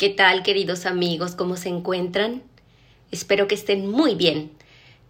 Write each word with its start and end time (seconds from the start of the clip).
¿Qué 0.00 0.08
tal, 0.08 0.42
queridos 0.42 0.86
amigos? 0.86 1.34
¿Cómo 1.36 1.58
se 1.58 1.68
encuentran? 1.68 2.42
Espero 3.10 3.46
que 3.48 3.54
estén 3.54 3.86
muy 3.86 4.14
bien. 4.14 4.50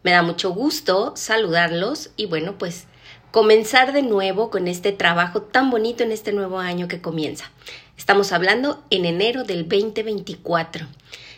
Me 0.02 0.10
da 0.10 0.22
mucho 0.24 0.50
gusto 0.50 1.12
saludarlos 1.14 2.10
y 2.16 2.26
bueno, 2.26 2.58
pues 2.58 2.88
comenzar 3.30 3.92
de 3.92 4.02
nuevo 4.02 4.50
con 4.50 4.66
este 4.66 4.90
trabajo 4.90 5.42
tan 5.42 5.70
bonito 5.70 6.02
en 6.02 6.10
este 6.10 6.32
nuevo 6.32 6.58
año 6.58 6.88
que 6.88 7.00
comienza. 7.00 7.52
Estamos 7.96 8.32
hablando 8.32 8.82
en 8.90 9.04
enero 9.04 9.44
del 9.44 9.68
2024. 9.68 10.88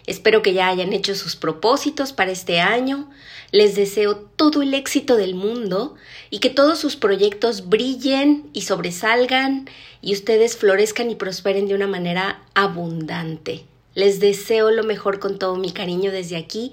Espero 0.06 0.42
que 0.42 0.52
ya 0.52 0.68
hayan 0.68 0.92
hecho 0.92 1.14
sus 1.14 1.36
propósitos 1.36 2.12
para 2.12 2.32
este 2.32 2.60
año. 2.60 3.08
Les 3.52 3.74
deseo 3.74 4.16
todo 4.16 4.62
el 4.62 4.74
éxito 4.74 5.16
del 5.16 5.34
mundo 5.34 5.94
y 6.30 6.38
que 6.38 6.50
todos 6.50 6.78
sus 6.78 6.96
proyectos 6.96 7.68
brillen 7.68 8.48
y 8.52 8.62
sobresalgan 8.62 9.68
y 10.00 10.14
ustedes 10.14 10.56
florezcan 10.56 11.10
y 11.10 11.14
prosperen 11.14 11.68
de 11.68 11.74
una 11.74 11.86
manera 11.86 12.42
abundante. 12.54 13.64
Les 13.94 14.20
deseo 14.20 14.70
lo 14.70 14.84
mejor 14.84 15.20
con 15.20 15.38
todo 15.38 15.56
mi 15.56 15.70
cariño 15.70 16.10
desde 16.10 16.36
aquí, 16.36 16.72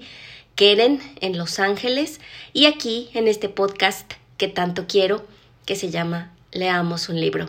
Keren, 0.54 1.00
en 1.20 1.38
Los 1.38 1.58
Ángeles, 1.58 2.20
y 2.52 2.66
aquí 2.66 3.10
en 3.14 3.28
este 3.28 3.48
podcast 3.48 4.12
que 4.38 4.48
tanto 4.48 4.86
quiero, 4.88 5.24
que 5.66 5.76
se 5.76 5.90
llama 5.90 6.32
leamos 6.52 7.08
un 7.08 7.20
libro. 7.20 7.48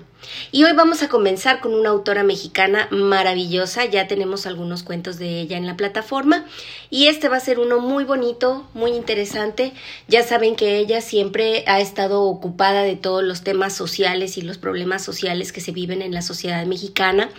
Y 0.52 0.64
hoy 0.64 0.74
vamos 0.74 1.02
a 1.02 1.10
comenzar 1.10 1.60
con 1.60 1.74
una 1.74 1.90
autora 1.90 2.24
mexicana 2.24 2.88
maravillosa, 2.92 3.86
ya 3.86 4.08
tenemos 4.08 4.46
algunos 4.46 4.84
cuentos 4.84 5.18
de 5.18 5.42
ella 5.42 5.58
en 5.58 5.66
la 5.66 5.76
plataforma 5.76 6.46
y 6.92 7.08
este 7.08 7.28
va 7.28 7.38
a 7.38 7.40
ser 7.40 7.60
uno 7.60 7.80
muy 7.80 8.04
bonito, 8.04 8.70
muy 8.76 8.92
interesante. 8.92 9.74
Ya 10.08 10.24
saben 10.24 10.56
que 10.56 10.78
ella 10.78 11.02
siempre 11.02 11.64
ha 11.66 11.80
estado 11.80 12.22
ocupada 12.24 12.84
de 12.84 12.96
todos 12.96 13.24
los 13.24 13.44
temas 13.44 13.74
sociales 13.74 14.38
y 14.38 14.44
los 14.44 14.60
problemas 14.60 15.04
sociales 15.04 15.52
que 15.52 15.62
se 15.62 15.72
viven 15.72 16.04
en 16.04 16.14
la 16.14 16.22
sociedad 16.22 16.66
mexicana. 16.68 17.30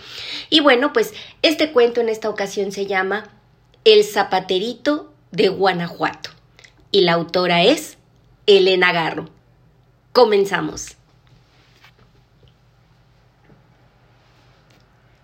Y 0.49 0.59
bueno, 0.59 0.91
pues 0.91 1.13
este 1.41 1.71
cuento 1.71 2.01
en 2.01 2.09
esta 2.09 2.29
ocasión 2.29 2.73
se 2.73 2.85
llama 2.85 3.29
El 3.85 4.03
zapaterito 4.03 5.13
de 5.31 5.47
Guanajuato 5.47 6.31
y 6.91 7.01
la 7.01 7.13
autora 7.13 7.63
es 7.63 7.97
Elena 8.45 8.91
Garro. 8.91 9.29
Comenzamos. 10.11 10.97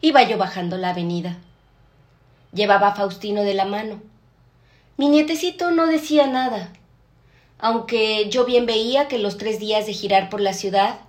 Iba 0.02 0.23
yo 0.23 0.38
bajando 0.38 0.78
la 0.78 0.92
avenida. 0.92 1.38
Llevaba 2.53 2.89
a 2.89 2.95
Faustino 2.95 3.42
de 3.44 3.53
la 3.53 3.66
mano. 3.66 4.02
Mi 4.97 5.09
nietecito 5.09 5.72
no 5.72 5.88
decía 5.88 6.28
nada, 6.28 6.72
aunque 7.59 8.30
yo 8.30 8.45
bien 8.45 8.66
veía 8.66 9.08
que 9.08 9.17
los 9.17 9.38
tres 9.38 9.59
días 9.59 9.86
de 9.86 9.94
girar 9.94 10.30
por 10.30 10.39
la 10.39 10.53
ciudad, 10.53 11.00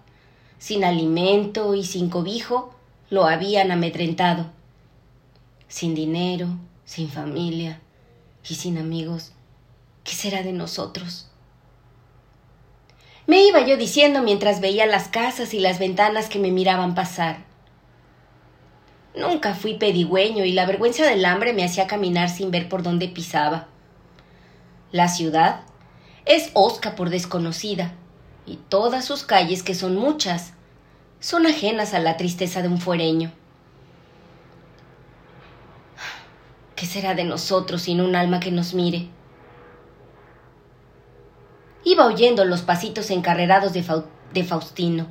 sin 0.59 0.85
alimento 0.85 1.75
y 1.75 1.85
sin 1.85 2.11
cobijo, 2.11 2.75
lo 3.09 3.27
habían 3.27 3.71
amedrentado. 3.71 4.47
Sin 5.69 5.95
dinero, 5.95 6.49
sin 6.85 7.09
familia 7.09 7.81
y 8.49 8.55
sin 8.57 8.79
amigos, 8.79 9.33
¿qué 10.03 10.13
será 10.13 10.43
de 10.43 10.53
nosotros? 10.53 11.29
Me 13.29 13.47
iba 13.47 13.65
yo 13.65 13.77
diciendo 13.77 14.23
mientras 14.23 14.61
veía 14.61 14.87
las 14.87 15.07
casas 15.07 15.55
y 15.55 15.61
las 15.61 15.79
ventanas 15.79 16.29
que 16.29 16.41
me 16.41 16.51
miraban 16.51 16.97
pasar. 16.97 17.50
Nunca 19.15 19.55
fui 19.55 19.75
pedigüeño 19.75 20.45
y 20.45 20.53
la 20.53 20.67
vergüenza 20.67 21.05
del 21.05 21.25
hambre 21.25 21.53
me 21.53 21.65
hacía 21.65 21.87
caminar 21.87 22.29
sin 22.29 22.51
ver 22.51 22.69
por 22.69 22.83
dónde 22.83 23.09
pisaba. 23.09 23.67
La 24.93 25.09
ciudad 25.09 25.63
es 26.27 26.51
osca 26.55 26.95
por 26.95 27.11
desconocida, 27.11 27.93
y 28.47 28.57
todas 28.57 29.05
sus 29.05 29.25
calles, 29.25 29.63
que 29.63 29.75
son 29.75 29.97
muchas, 29.97 30.55
son 31.19 31.47
ajenas 31.47 31.95
a 31.95 31.99
la 31.99 32.17
tristeza 32.17 32.63
de 32.63 32.69
un 32.69 32.81
fuereño. 32.81 33.33
¿Qué 36.77 36.87
será 36.87 37.15
de 37.15 37.25
nosotros 37.25 37.83
sin 37.83 38.01
un 38.01 38.17
alma 38.17 38.41
que 38.41 38.51
nos 38.51 38.75
mire? 38.75 39.09
Iba 41.85 42.07
oyendo 42.07 42.45
los 42.45 42.63
pasitos 42.63 43.11
encarrerados 43.11 43.73
de, 43.73 43.85
de 44.33 44.45
Faustino, 44.45 45.07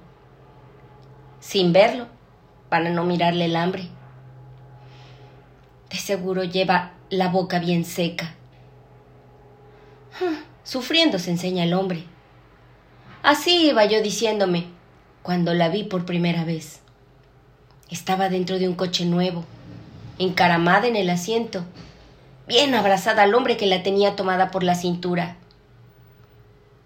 sin 1.39 1.73
verlo, 1.73 2.07
para 2.69 2.89
no 2.89 3.03
mirarle 3.03 3.45
el 3.45 3.55
hambre. 3.55 3.89
De 5.89 5.97
seguro 5.97 6.43
lleva 6.43 6.91
la 7.09 7.27
boca 7.27 7.59
bien 7.59 7.83
seca. 7.83 8.35
Ah, 10.21 10.43
sufriendo 10.63 11.17
se 11.19 11.31
enseña 11.31 11.63
el 11.63 11.73
hombre. 11.73 12.03
Así 13.23 13.69
iba 13.69 13.85
yo 13.85 14.01
diciéndome 14.01 14.67
cuando 15.23 15.53
la 15.53 15.69
vi 15.69 15.83
por 15.83 16.05
primera 16.05 16.45
vez. 16.45 16.79
Estaba 17.89 18.29
dentro 18.29 18.59
de 18.59 18.67
un 18.67 18.75
coche 18.75 19.05
nuevo, 19.05 19.43
encaramada 20.19 20.87
en 20.87 20.95
el 20.95 21.09
asiento, 21.09 21.65
bien 22.47 22.75
abrazada 22.75 23.23
al 23.23 23.33
hombre 23.33 23.57
que 23.57 23.65
la 23.65 23.81
tenía 23.81 24.15
tomada 24.15 24.51
por 24.51 24.63
la 24.63 24.75
cintura. 24.75 25.37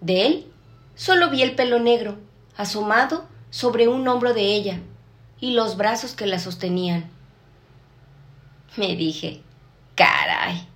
De 0.00 0.26
él 0.26 0.46
solo 0.94 1.30
vi 1.30 1.42
el 1.42 1.54
pelo 1.54 1.78
negro, 1.78 2.16
asomado 2.56 3.26
sobre 3.50 3.86
un 3.86 4.06
hombro 4.08 4.32
de 4.32 4.54
ella, 4.54 4.80
y 5.44 5.50
los 5.50 5.76
brazos 5.76 6.14
que 6.14 6.24
la 6.24 6.38
sostenían. 6.38 7.04
Me 8.76 8.96
dije, 8.96 9.42
caray, 9.94 10.66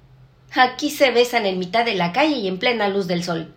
aquí 0.54 0.90
se 0.90 1.10
besan 1.10 1.46
en 1.46 1.58
mitad 1.58 1.86
de 1.86 1.94
la 1.94 2.12
calle 2.12 2.36
y 2.36 2.48
en 2.48 2.58
plena 2.58 2.86
luz 2.88 3.06
del 3.06 3.24
sol. 3.24 3.54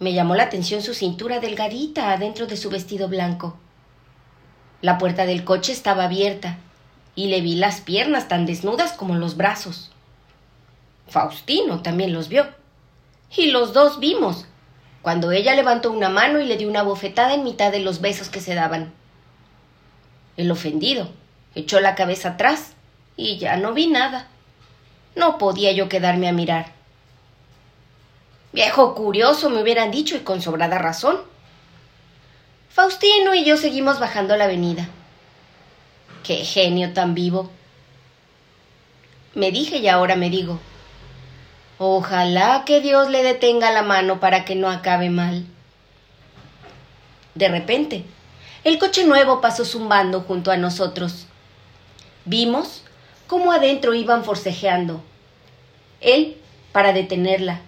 Me 0.00 0.14
llamó 0.14 0.34
la 0.34 0.42
atención 0.42 0.82
su 0.82 0.94
cintura 0.94 1.38
delgadita 1.38 2.10
adentro 2.10 2.48
de 2.48 2.56
su 2.56 2.70
vestido 2.70 3.06
blanco. 3.06 3.56
La 4.82 4.98
puerta 4.98 5.26
del 5.26 5.44
coche 5.44 5.70
estaba 5.70 6.06
abierta 6.06 6.58
y 7.14 7.28
le 7.28 7.40
vi 7.40 7.54
las 7.54 7.80
piernas 7.80 8.26
tan 8.26 8.46
desnudas 8.46 8.94
como 8.94 9.14
los 9.14 9.36
brazos. 9.36 9.92
Faustino 11.06 11.82
también 11.82 12.12
los 12.12 12.28
vio. 12.28 12.48
Y 13.36 13.52
los 13.52 13.72
dos 13.72 14.00
vimos, 14.00 14.46
cuando 15.02 15.30
ella 15.30 15.54
levantó 15.54 15.92
una 15.92 16.08
mano 16.08 16.40
y 16.40 16.46
le 16.46 16.56
dio 16.56 16.68
una 16.68 16.82
bofetada 16.82 17.34
en 17.34 17.44
mitad 17.44 17.70
de 17.70 17.78
los 17.78 18.00
besos 18.00 18.28
que 18.28 18.40
se 18.40 18.56
daban. 18.56 18.92
El 20.36 20.50
ofendido 20.50 21.10
echó 21.54 21.80
la 21.80 21.94
cabeza 21.94 22.30
atrás 22.30 22.72
y 23.16 23.38
ya 23.38 23.56
no 23.56 23.72
vi 23.72 23.86
nada. 23.86 24.28
No 25.14 25.38
podía 25.38 25.72
yo 25.72 25.88
quedarme 25.88 26.28
a 26.28 26.32
mirar. 26.32 26.72
Viejo 28.52 28.94
curioso, 28.94 29.50
me 29.50 29.62
hubieran 29.62 29.90
dicho 29.90 30.16
y 30.16 30.20
con 30.20 30.42
sobrada 30.42 30.78
razón. 30.78 31.18
Faustino 32.70 33.34
y 33.34 33.44
yo 33.44 33.56
seguimos 33.56 33.98
bajando 33.98 34.36
la 34.36 34.44
avenida. 34.44 34.88
Qué 36.22 36.44
genio 36.44 36.92
tan 36.92 37.14
vivo. 37.14 37.50
Me 39.34 39.50
dije 39.50 39.78
y 39.78 39.88
ahora 39.88 40.16
me 40.16 40.28
digo. 40.28 40.58
Ojalá 41.78 42.64
que 42.64 42.80
Dios 42.80 43.10
le 43.10 43.22
detenga 43.22 43.70
la 43.70 43.82
mano 43.82 44.20
para 44.20 44.44
que 44.44 44.54
no 44.54 44.70
acabe 44.70 45.10
mal. 45.10 45.44
De 47.34 47.48
repente, 47.48 48.04
el 48.66 48.80
coche 48.80 49.04
nuevo 49.04 49.40
pasó 49.40 49.64
zumbando 49.64 50.22
junto 50.22 50.50
a 50.50 50.56
nosotros. 50.56 51.28
Vimos 52.24 52.82
cómo 53.28 53.52
adentro 53.52 53.94
iban 53.94 54.24
forcejeando. 54.24 55.04
Él 56.00 56.36
para 56.72 56.92
detenerla 56.92 57.60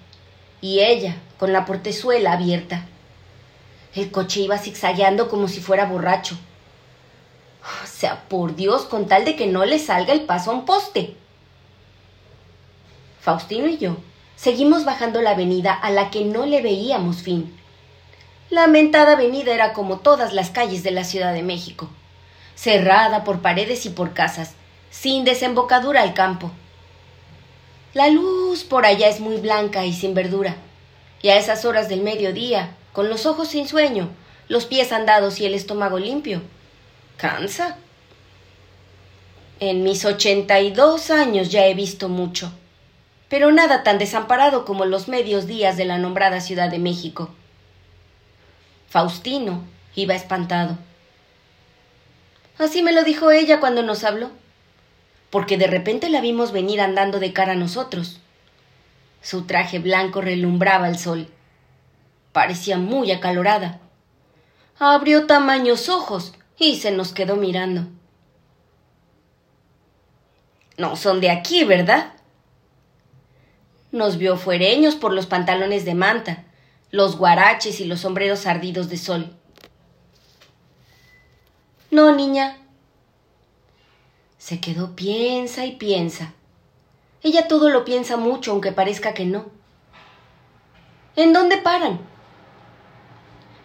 y 0.60 0.81
ella 0.81 1.14
con 1.38 1.53
la 1.53 1.66
portezuela 1.66 2.32
abierta. 2.32 2.84
El 3.94 4.10
coche 4.10 4.41
iba 4.41 4.58
zigzagueando 4.58 5.28
como 5.28 5.47
si 5.47 5.60
fuera 5.60 5.87
borracho. 5.87 6.37
O 7.84 7.87
sea, 7.87 8.25
por 8.28 8.56
Dios, 8.56 8.82
con 8.82 9.06
tal 9.06 9.25
de 9.25 9.37
que 9.37 9.47
no 9.47 9.64
le 9.64 9.78
salga 9.78 10.12
el 10.12 10.22
paso 10.22 10.50
a 10.50 10.54
un 10.54 10.64
poste. 10.64 11.14
Faustino 13.20 13.69
y 13.69 13.78
yo 13.78 13.98
seguimos 14.34 14.84
bajando 14.84 15.22
la 15.22 15.31
avenida 15.31 15.75
a 15.75 15.91
la 15.91 16.10
que 16.10 16.25
no 16.25 16.44
le 16.44 16.60
veíamos 16.60 17.22
fin. 17.22 17.56
La 18.50 18.66
mentada 18.66 19.12
avenida 19.12 19.53
era 19.53 19.75
como 19.75 19.98
todas 19.98 20.32
las 20.32 20.48
calles 20.48 20.82
de 20.82 20.91
la 20.91 21.04
Ciudad 21.04 21.34
de 21.34 21.42
México, 21.42 21.91
cerrada 22.54 23.22
por 23.22 23.42
paredes 23.42 23.84
y 23.84 23.91
por 23.91 24.14
casas, 24.14 24.54
sin 24.91 25.25
desembocadura 25.25 26.00
al 26.00 26.14
campo. 26.14 26.50
La 27.93 28.08
luz 28.08 28.64
por 28.64 28.87
allá 28.87 29.08
es 29.08 29.20
muy 29.20 29.37
blanca 29.37 29.84
y 29.84 29.93
sin 29.93 30.14
verdura, 30.14 30.56
y 31.20 31.28
a 31.28 31.37
esas 31.37 31.67
horas 31.67 31.90
del 31.90 32.00
mediodía, 32.00 32.75
con 32.94 33.11
los 33.11 33.26
ojos 33.26 33.49
sin 33.49 33.69
sueño, 33.69 34.08
los 34.49 34.64
pies 34.64 34.93
andados 34.93 35.40
y 35.40 35.46
el 35.46 35.52
estómago 35.52 35.99
limpio, 35.99 36.40
cansa. 37.19 37.76
En 39.61 39.82
mis 39.82 40.06
ochenta 40.06 40.61
y 40.61 40.70
dos 40.70 41.11
años 41.11 41.50
ya 41.50 41.67
he 41.67 41.75
visto 41.75 42.08
mucho, 42.08 42.50
pero 43.28 43.52
nada 43.52 43.82
tan 43.82 43.99
desamparado 43.99 44.64
como 44.64 44.87
los 44.87 45.06
medios 45.06 45.46
días 45.46 45.76
de 45.76 45.84
la 45.84 45.99
nombrada 45.99 46.40
Ciudad 46.40 46.70
de 46.70 46.78
México. 46.78 47.28
Faustino 48.88 49.64
iba 49.94 50.14
espantado. 50.14 50.79
Así 52.58 52.82
me 52.82 52.93
lo 52.93 53.05
dijo 53.05 53.31
ella 53.31 53.61
cuando 53.61 53.82
nos 53.82 54.02
habló, 54.02 54.31
porque 55.31 55.58
de 55.58 55.67
repente 55.67 56.08
la 56.08 56.20
vimos 56.20 56.52
venir 56.52 56.81
andando 56.81 57.20
de 57.20 57.32
cara 57.32 57.52
a 57.52 57.56
nosotros. 57.56 58.20
Su 59.20 59.43
traje 59.43 59.79
blanco 59.79 60.20
relumbraba 60.20 60.88
el 60.88 60.99
sol. 60.99 61.29
Parecía 62.32 62.79
muy 62.79 63.12
acalorada. 63.12 63.81
Abrió 64.79 65.26
tamaños 65.26 65.88
ojos 65.88 66.32
y 66.58 66.76
se 66.76 66.91
nos 66.91 67.12
quedó 67.12 67.37
mirando. 67.37 67.87
No 70.79 70.96
son 70.96 71.20
de 71.20 71.31
aquí, 71.31 71.64
¿verdad? 71.64 72.12
Nos 73.93 74.17
vio 74.17 74.37
fuereños 74.37 74.94
por 74.94 75.12
los 75.12 75.26
pantalones 75.26 75.84
de 75.84 75.94
manta, 75.94 76.44
los 76.90 77.17
guaraches 77.17 77.81
y 77.81 77.85
los 77.85 78.00
sombreros 78.00 78.46
ardidos 78.46 78.88
de 78.88 78.96
sol. 78.96 79.37
No, 81.90 82.14
niña. 82.14 82.58
Se 84.38 84.61
quedó 84.61 84.94
piensa 84.94 85.67
y 85.67 85.73
piensa. 85.73 86.32
Ella 87.23 87.49
todo 87.49 87.70
lo 87.70 87.85
piensa 87.85 88.17
mucho, 88.17 88.52
aunque 88.52 88.73
parezca 88.73 89.12
que 89.12 89.26
no. 89.26 89.46
¿En 91.17 91.32
dónde 91.32 91.58
paran? 91.58 92.00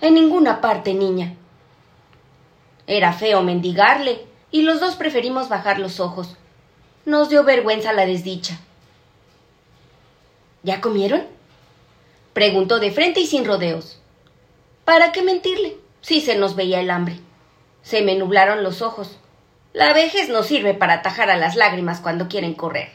En 0.02 0.16
ninguna 0.16 0.60
parte, 0.60 0.94
niña. 0.94 1.36
Era 2.88 3.14
feo 3.14 3.42
mendigarle, 3.44 4.26
y 4.52 4.64
los 4.64 4.80
dos 4.80 4.96
preferimos 4.96 5.50
bajar 5.50 5.80
los 5.80 6.00
ojos. 6.00 6.36
Nos 7.06 7.30
dio 7.30 7.44
vergüenza 7.44 7.94
la 7.94 8.06
desdicha. 8.06 8.60
¿Ya 10.64 10.81
comieron? 10.81 11.32
Preguntó 12.33 12.80
de 12.80 12.91
frente 12.91 13.19
y 13.19 13.27
sin 13.27 13.45
rodeos. 13.45 14.00
¿Para 14.85 15.12
qué 15.12 15.21
mentirle? 15.21 15.77
Si 16.01 16.19
se 16.19 16.35
nos 16.35 16.56
veía 16.56 16.81
el 16.81 16.89
hambre. 16.89 17.19
Se 17.83 18.01
me 18.01 18.15
nublaron 18.15 18.63
los 18.63 18.81
ojos. 18.81 19.18
La 19.71 19.94
vejez 19.94 20.30
no 20.30 20.44
sirve 20.44 20.74
para 20.74 20.95
atajar 20.95 21.30
a 21.30 21.38
las 21.38 21.56
lágrimas 21.56 22.00
cuando 22.00 22.27
quieren 22.27 22.53
correr. 22.53 22.89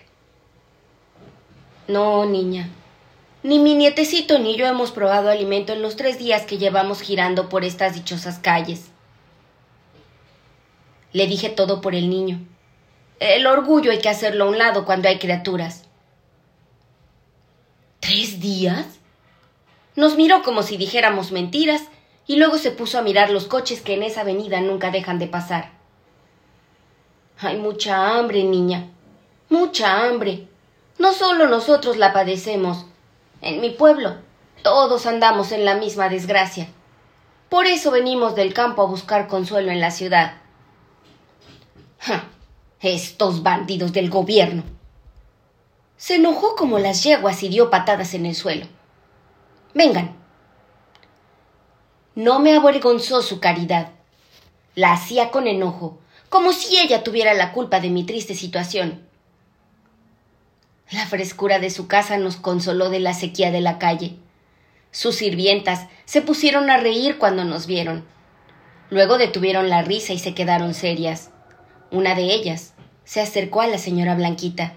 No, 1.86 2.24
niña. 2.26 2.68
Ni 3.42 3.58
mi 3.58 3.74
nietecito 3.74 4.38
ni 4.38 4.56
yo 4.56 4.66
hemos 4.66 4.90
probado 4.90 5.30
alimento 5.30 5.72
en 5.72 5.82
los 5.82 5.96
tres 5.96 6.18
días 6.18 6.42
que 6.42 6.58
llevamos 6.58 7.00
girando 7.00 7.48
por 7.48 7.64
estas 7.64 7.94
dichosas 7.94 8.38
calles. 8.38 8.90
Le 11.12 11.26
dije 11.26 11.48
todo 11.48 11.80
por 11.80 11.94
el 11.94 12.10
niño. 12.10 12.40
El 13.20 13.46
orgullo 13.46 13.90
hay 13.90 14.00
que 14.00 14.08
hacerlo 14.08 14.44
a 14.44 14.48
un 14.48 14.58
lado 14.58 14.84
cuando 14.84 15.08
hay 15.08 15.18
criaturas. 15.18 15.84
¿Tres 18.00 18.40
días? 18.40 18.97
Nos 19.98 20.14
miró 20.14 20.44
como 20.44 20.62
si 20.62 20.76
dijéramos 20.76 21.32
mentiras 21.32 21.82
y 22.24 22.36
luego 22.36 22.56
se 22.56 22.70
puso 22.70 23.00
a 23.00 23.02
mirar 23.02 23.30
los 23.30 23.46
coches 23.46 23.80
que 23.80 23.94
en 23.94 24.04
esa 24.04 24.20
avenida 24.20 24.60
nunca 24.60 24.92
dejan 24.92 25.18
de 25.18 25.26
pasar. 25.26 25.72
Hay 27.40 27.56
mucha 27.56 28.16
hambre, 28.16 28.44
niña. 28.44 28.90
Mucha 29.48 30.04
hambre. 30.04 30.46
No 31.00 31.12
solo 31.12 31.48
nosotros 31.48 31.96
la 31.96 32.12
padecemos. 32.12 32.86
En 33.40 33.60
mi 33.60 33.70
pueblo 33.70 34.14
todos 34.62 35.04
andamos 35.04 35.50
en 35.50 35.64
la 35.64 35.74
misma 35.74 36.08
desgracia. 36.08 36.68
Por 37.48 37.66
eso 37.66 37.90
venimos 37.90 38.36
del 38.36 38.54
campo 38.54 38.82
a 38.82 38.86
buscar 38.86 39.26
consuelo 39.26 39.72
en 39.72 39.80
la 39.80 39.90
ciudad. 39.90 40.34
Estos 42.80 43.42
bandidos 43.42 43.92
del 43.92 44.10
gobierno. 44.10 44.62
Se 45.96 46.14
enojó 46.14 46.54
como 46.54 46.78
las 46.78 47.02
yeguas 47.02 47.42
y 47.42 47.48
dio 47.48 47.68
patadas 47.68 48.14
en 48.14 48.26
el 48.26 48.36
suelo. 48.36 48.77
Vengan. 49.74 50.16
No 52.14 52.40
me 52.40 52.54
avergonzó 52.54 53.22
su 53.22 53.40
caridad. 53.40 53.90
La 54.74 54.92
hacía 54.92 55.30
con 55.30 55.46
enojo, 55.46 55.98
como 56.28 56.52
si 56.52 56.78
ella 56.78 57.02
tuviera 57.02 57.34
la 57.34 57.52
culpa 57.52 57.80
de 57.80 57.90
mi 57.90 58.04
triste 58.04 58.34
situación. 58.34 59.02
La 60.90 61.06
frescura 61.06 61.58
de 61.58 61.70
su 61.70 61.86
casa 61.86 62.16
nos 62.16 62.36
consoló 62.36 62.88
de 62.88 63.00
la 63.00 63.12
sequía 63.12 63.50
de 63.50 63.60
la 63.60 63.78
calle. 63.78 64.16
Sus 64.90 65.16
sirvientas 65.16 65.86
se 66.06 66.22
pusieron 66.22 66.70
a 66.70 66.78
reír 66.78 67.18
cuando 67.18 67.44
nos 67.44 67.66
vieron. 67.66 68.04
Luego 68.90 69.18
detuvieron 69.18 69.68
la 69.68 69.82
risa 69.82 70.14
y 70.14 70.18
se 70.18 70.34
quedaron 70.34 70.72
serias. 70.72 71.30
Una 71.90 72.14
de 72.14 72.32
ellas 72.32 72.72
se 73.04 73.20
acercó 73.20 73.60
a 73.60 73.66
la 73.66 73.78
señora 73.78 74.14
Blanquita. 74.14 74.72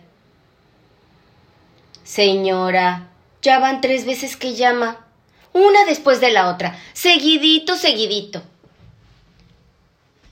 Señora, 2.03 3.10
ya 3.41 3.59
van 3.59 3.81
tres 3.81 4.05
veces 4.05 4.37
que 4.37 4.55
llama. 4.55 5.05
Una 5.53 5.83
después 5.85 6.21
de 6.21 6.31
la 6.31 6.49
otra, 6.49 6.77
seguidito, 6.93 7.75
seguidito. 7.75 8.41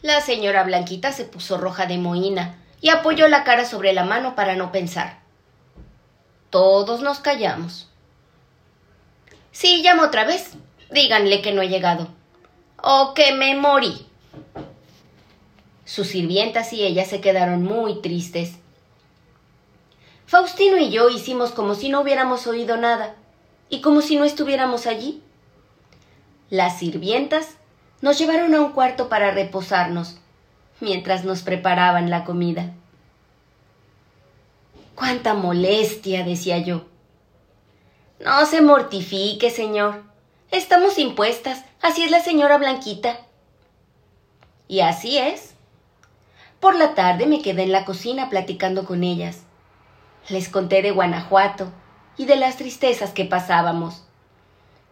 La 0.02 0.22
señora 0.22 0.64
Blanquita 0.64 1.12
se 1.12 1.26
puso 1.26 1.58
roja 1.58 1.86
de 1.86 1.98
mohina 1.98 2.56
y 2.80 2.90
apoyó 2.90 3.28
la 3.28 3.44
cara 3.44 3.66
sobre 3.66 3.92
la 3.92 4.06
mano 4.06 4.34
para 4.36 4.56
no 4.56 4.72
pensar. 4.72 5.20
Todos 6.50 7.02
nos 7.02 7.20
callamos. 7.20 7.90
Sí, 9.52 9.82
llamo 9.84 10.04
otra 10.04 10.24
vez. 10.24 10.52
Díganle 10.90 11.42
que 11.42 11.52
no 11.52 11.62
he 11.62 11.68
llegado. 11.68 12.08
O 12.82 13.14
que 13.14 13.34
me 13.34 13.56
morí. 13.56 14.08
Sus 15.84 16.08
sirvientas 16.08 16.72
y 16.72 16.84
ella 16.84 17.04
se 17.04 17.20
quedaron 17.20 17.64
muy 17.64 18.02
tristes. 18.02 18.54
Faustino 20.30 20.78
y 20.78 20.92
yo 20.92 21.10
hicimos 21.10 21.50
como 21.54 21.74
si 21.74 21.90
no 21.90 22.02
hubiéramos 22.02 22.46
oído 22.46 22.78
nada 22.78 23.16
y 23.68 23.82
como 23.82 24.02
si 24.02 24.16
no 24.16 24.26
estuviéramos 24.26 24.86
allí. 24.86 25.24
Las 26.52 26.78
sirvientas 26.78 27.56
nos 28.02 28.20
llevaron 28.20 28.54
a 28.54 28.62
un 28.62 28.72
cuarto 28.74 29.10
para 29.10 29.32
reposarnos 29.32 30.20
mientras 30.82 31.26
nos 31.26 31.42
preparaban 31.42 32.12
la 32.12 32.26
comida. 32.26 32.74
Cuánta 34.94 35.34
molestia, 35.34 36.24
decía 36.24 36.60
yo. 36.60 36.86
No 38.24 38.46
se 38.46 38.62
mortifique, 38.62 39.50
señor. 39.50 40.04
Estamos 40.52 41.00
impuestas. 41.00 41.66
Así 41.82 42.04
es 42.04 42.12
la 42.12 42.22
señora 42.22 42.60
Blanquita. 42.60 43.18
Y 44.68 44.82
así 44.82 45.18
es. 45.18 45.56
Por 46.60 46.76
la 46.76 46.94
tarde 46.94 47.26
me 47.26 47.42
quedé 47.42 47.64
en 47.64 47.72
la 47.72 47.84
cocina 47.84 48.30
platicando 48.30 48.86
con 48.86 49.04
ellas. 49.04 49.46
Les 50.30 50.48
conté 50.48 50.84
de 50.84 50.92
Guanajuato 50.92 51.72
y 52.16 52.26
de 52.26 52.36
las 52.36 52.58
tristezas 52.58 53.12
que 53.12 53.26
pasábamos. 53.26 54.04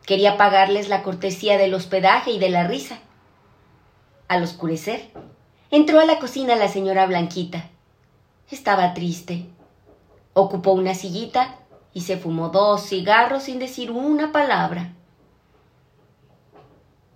Quería 0.05 0.35
pagarles 0.35 0.89
la 0.89 1.03
cortesía 1.03 1.57
del 1.57 1.75
hospedaje 1.75 2.31
y 2.31 2.39
de 2.39 2.49
la 2.49 2.65
risa. 2.65 2.97
Al 4.27 4.41
oscurecer, 4.41 5.11
entró 5.69 5.99
a 5.99 6.05
la 6.05 6.17
cocina 6.17 6.55
la 6.55 6.69
señora 6.69 7.05
Blanquita. 7.05 7.69
Estaba 8.49 8.93
triste. 8.93 9.45
Ocupó 10.33 10.71
una 10.71 10.95
sillita 10.95 11.55
y 11.93 12.01
se 12.01 12.17
fumó 12.17 12.49
dos 12.49 12.87
cigarros 12.87 13.43
sin 13.43 13.59
decir 13.59 13.91
una 13.91 14.31
palabra. 14.31 14.93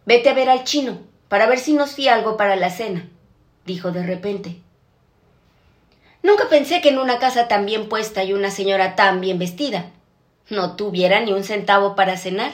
Vete 0.05 0.29
a 0.29 0.33
ver 0.33 0.49
al 0.49 0.63
chino 0.63 0.99
para 1.27 1.47
ver 1.47 1.59
si 1.59 1.73
nos 1.73 1.93
fía 1.93 2.13
algo 2.13 2.37
para 2.37 2.55
la 2.55 2.69
cena, 2.69 3.09
dijo 3.65 3.91
de 3.91 4.03
repente. 4.03 4.61
Nunca 6.23 6.49
pensé 6.49 6.81
que 6.81 6.89
en 6.89 6.99
una 6.99 7.19
casa 7.19 7.47
tan 7.47 7.65
bien 7.65 7.89
puesta 7.89 8.23
y 8.23 8.33
una 8.33 8.51
señora 8.51 8.95
tan 8.95 9.21
bien 9.21 9.39
vestida 9.39 9.91
no 10.51 10.75
tuviera 10.75 11.21
ni 11.21 11.31
un 11.31 11.43
centavo 11.43 11.95
para 11.95 12.17
cenar. 12.17 12.51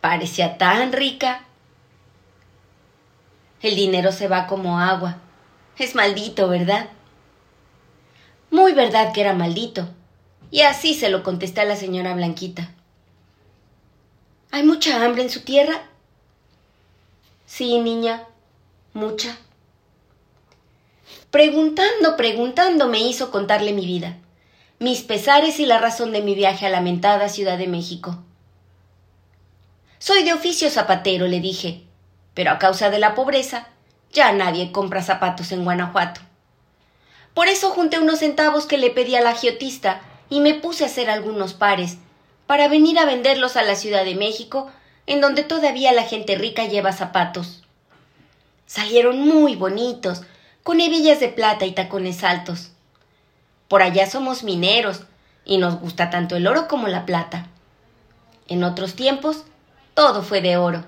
Parecía 0.00 0.56
tan 0.58 0.92
rica. 0.92 1.44
El 3.60 3.76
dinero 3.76 4.12
se 4.12 4.28
va 4.28 4.46
como 4.46 4.80
agua. 4.80 5.18
Es 5.76 5.94
maldito, 5.94 6.48
¿verdad? 6.48 6.88
Muy 8.50 8.72
verdad 8.72 9.12
que 9.12 9.20
era 9.20 9.34
maldito. 9.34 9.88
Y 10.50 10.62
así 10.62 10.94
se 10.94 11.10
lo 11.10 11.22
contesté 11.22 11.60
a 11.60 11.64
la 11.66 11.76
señora 11.76 12.14
Blanquita. 12.14 12.70
¿Hay 14.50 14.64
mucha 14.64 15.04
hambre 15.04 15.22
en 15.22 15.30
su 15.30 15.42
tierra? 15.42 15.82
Sí, 17.46 17.78
niña, 17.78 18.24
mucha. 18.94 19.36
Preguntando, 21.30 22.16
preguntando 22.16 22.88
me 22.88 22.98
hizo 22.98 23.30
contarle 23.30 23.72
mi 23.72 23.86
vida, 23.86 24.16
mis 24.80 25.02
pesares 25.02 25.60
y 25.60 25.66
la 25.66 25.78
razón 25.78 26.10
de 26.10 26.22
mi 26.22 26.34
viaje 26.34 26.66
a 26.66 26.70
la 26.70 26.78
lamentada 26.78 27.28
Ciudad 27.28 27.56
de 27.56 27.68
México. 27.68 28.18
Soy 30.00 30.24
de 30.24 30.32
oficio 30.32 30.68
zapatero, 30.70 31.28
le 31.28 31.38
dije, 31.38 31.82
pero 32.34 32.50
a 32.50 32.58
causa 32.58 32.90
de 32.90 32.98
la 32.98 33.14
pobreza 33.14 33.68
ya 34.12 34.32
nadie 34.32 34.72
compra 34.72 35.04
zapatos 35.04 35.52
en 35.52 35.62
Guanajuato. 35.62 36.20
Por 37.32 37.46
eso 37.46 37.70
junté 37.70 38.00
unos 38.00 38.18
centavos 38.18 38.66
que 38.66 38.78
le 38.78 38.90
pedí 38.90 39.14
al 39.14 39.28
agiotista 39.28 40.00
y 40.30 40.40
me 40.40 40.54
puse 40.54 40.82
a 40.82 40.88
hacer 40.88 41.10
algunos 41.10 41.54
pares 41.54 41.98
para 42.48 42.66
venir 42.66 42.98
a 42.98 43.04
venderlos 43.04 43.56
a 43.56 43.62
la 43.62 43.76
Ciudad 43.76 44.04
de 44.04 44.16
México, 44.16 44.68
en 45.06 45.20
donde 45.20 45.44
todavía 45.44 45.92
la 45.92 46.02
gente 46.02 46.34
rica 46.34 46.64
lleva 46.64 46.92
zapatos. 46.92 47.62
Salieron 48.66 49.20
muy 49.20 49.54
bonitos, 49.54 50.22
con 50.62 50.80
hebillas 50.80 51.20
de 51.20 51.28
plata 51.28 51.64
y 51.64 51.72
tacones 51.72 52.24
altos. 52.24 52.72
Por 53.68 53.82
allá 53.82 54.08
somos 54.08 54.42
mineros 54.42 55.02
y 55.44 55.58
nos 55.58 55.80
gusta 55.80 56.10
tanto 56.10 56.36
el 56.36 56.46
oro 56.46 56.68
como 56.68 56.88
la 56.88 57.06
plata. 57.06 57.46
En 58.48 58.64
otros 58.64 58.94
tiempos, 58.94 59.44
todo 59.94 60.22
fue 60.22 60.40
de 60.40 60.56
oro. 60.56 60.84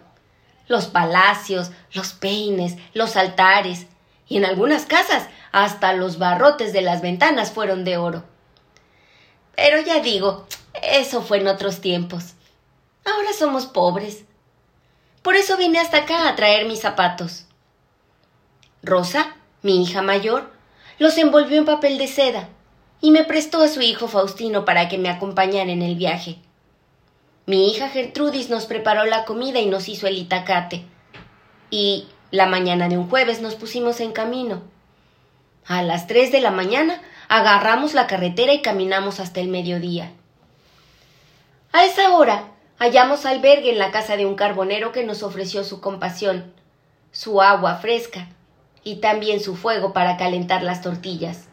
Los 0.69 0.87
palacios, 0.87 1.71
los 1.93 2.12
peines, 2.12 2.76
los 2.95 3.17
altares, 3.17 3.87
y 4.29 4.38
en 4.38 4.45
algunas 4.45 4.87
casas 4.87 5.29
hasta 5.52 5.93
los 5.93 6.19
barrotes 6.19 6.73
de 6.73 6.83
las 6.83 7.02
ventanas 7.02 7.52
fueron 7.52 7.85
de 7.85 7.99
oro. 7.99 8.25
Pero 9.55 9.81
ya 9.83 10.00
digo, 10.00 10.47
eso 10.83 11.23
fue 11.23 11.38
en 11.38 11.49
otros 11.49 11.81
tiempos. 11.81 12.35
Ahora 13.05 13.33
somos 13.38 13.67
pobres. 13.67 14.25
Por 15.23 15.37
eso 15.37 15.57
vine 15.57 15.79
hasta 15.79 15.99
acá 15.99 16.29
a 16.29 16.37
traer 16.37 16.67
mis 16.67 16.81
zapatos. 16.81 17.47
Rosa 18.83 19.37
mi 19.62 19.81
hija 19.81 20.02
mayor, 20.02 20.50
los 20.99 21.16
envolvió 21.19 21.59
en 21.59 21.64
papel 21.64 21.97
de 21.99 22.09
seda 22.09 22.49
y 23.00 23.11
me 23.12 23.25
prestó 23.25 23.62
a 23.62 23.69
su 23.69 23.81
hijo 23.81 24.09
Faustino 24.09 24.64
para 24.64 24.88
que 24.88 24.99
me 24.99 25.09
acompañara 25.09 25.71
en 25.71 25.83
el 25.83 25.95
viaje. 25.95 26.38
Mi 27.47 27.71
hija 27.71 27.88
Gertrudis 27.88 28.50
nos 28.50 28.66
preparó 28.66 29.04
la 29.04 29.25
comida 29.25 29.61
y 29.61 29.66
nos 29.66 29.88
hizo 29.88 30.07
el 30.07 30.19
itacate. 30.19 30.85
Y 31.71 32.07
la 32.31 32.47
mañana 32.47 32.88
de 32.88 32.99
un 32.99 33.09
jueves 33.09 33.40
nos 33.40 33.54
pusimos 33.54 34.00
en 34.00 34.12
camino. 34.12 34.62
A 35.66 35.83
las 35.83 36.07
tres 36.07 36.33
de 36.33 36.40
la 36.40 36.50
mañana 36.50 37.00
agarramos 37.28 37.95
la 37.95 38.07
carretera 38.07 38.52
y 38.52 38.62
caminamos 38.62 39.21
hasta 39.21 39.40
el 39.40 39.49
mediodía. 39.49 40.12
A 41.73 41.85
esa 41.85 42.14
hora 42.16 42.49
hallamos 42.78 43.26
albergue 43.26 43.71
en 43.71 43.78
la 43.78 43.90
casa 43.90 44.16
de 44.16 44.26
un 44.26 44.35
carbonero 44.35 44.92
que 44.92 45.04
nos 45.04 45.23
ofreció 45.23 45.64
su 45.64 45.81
compasión, 45.81 46.52
su 47.11 47.42
agua 47.42 47.76
fresca 47.76 48.28
y 48.85 48.97
también 48.97 49.41
su 49.41 49.57
fuego 49.57 49.93
para 49.93 50.17
calentar 50.17 50.62
las 50.62 50.83
tortillas. 50.83 51.49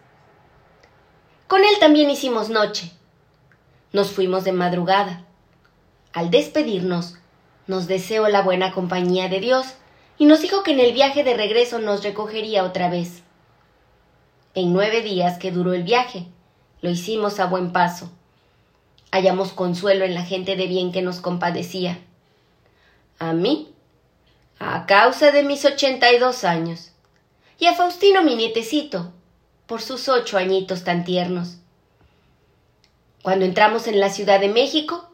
Con 1.47 1.61
él 1.61 1.79
también 1.79 2.09
hicimos 2.09 2.49
noche. 2.49 2.91
Nos 3.91 4.11
fuimos 4.11 4.43
de 4.43 4.51
madrugada. 4.51 5.25
Al 6.13 6.29
despedirnos, 6.29 7.17
nos 7.67 7.87
deseó 7.87 8.27
la 8.29 8.41
buena 8.41 8.71
compañía 8.71 9.29
de 9.29 9.39
Dios 9.39 9.65
y 10.17 10.25
nos 10.25 10.41
dijo 10.41 10.63
que 10.63 10.71
en 10.71 10.79
el 10.79 10.93
viaje 10.93 11.23
de 11.23 11.35
regreso 11.35 11.79
nos 11.79 12.03
recogería 12.03 12.63
otra 12.63 12.89
vez. 12.89 13.23
En 14.53 14.73
nueve 14.73 15.01
días 15.01 15.37
que 15.37 15.51
duró 15.51 15.73
el 15.73 15.83
viaje, 15.83 16.27
lo 16.81 16.89
hicimos 16.89 17.39
a 17.39 17.45
buen 17.45 17.71
paso. 17.71 18.11
Hallamos 19.11 19.53
consuelo 19.53 20.05
en 20.05 20.13
la 20.13 20.23
gente 20.23 20.55
de 20.55 20.67
bien 20.67 20.91
que 20.91 21.01
nos 21.01 21.19
compadecía. 21.19 21.99
A 23.17 23.33
mí, 23.33 23.73
a 24.59 24.85
causa 24.85 25.31
de 25.31 25.43
mis 25.43 25.65
ochenta 25.65 26.11
y 26.11 26.19
dos 26.19 26.43
años, 26.43 26.88
y 27.59 27.65
a 27.65 27.75
Faustino 27.75 28.23
mi 28.23 28.35
nietecito, 28.35 29.11
por 29.67 29.81
sus 29.81 30.07
ocho 30.07 30.37
añitos 30.37 30.85
tan 30.85 31.03
tiernos. 31.03 31.57
Cuando 33.21 33.43
entramos 33.43 33.87
en 33.87 33.99
la 33.99 34.09
Ciudad 34.09 34.39
de 34.39 34.47
México, 34.47 35.09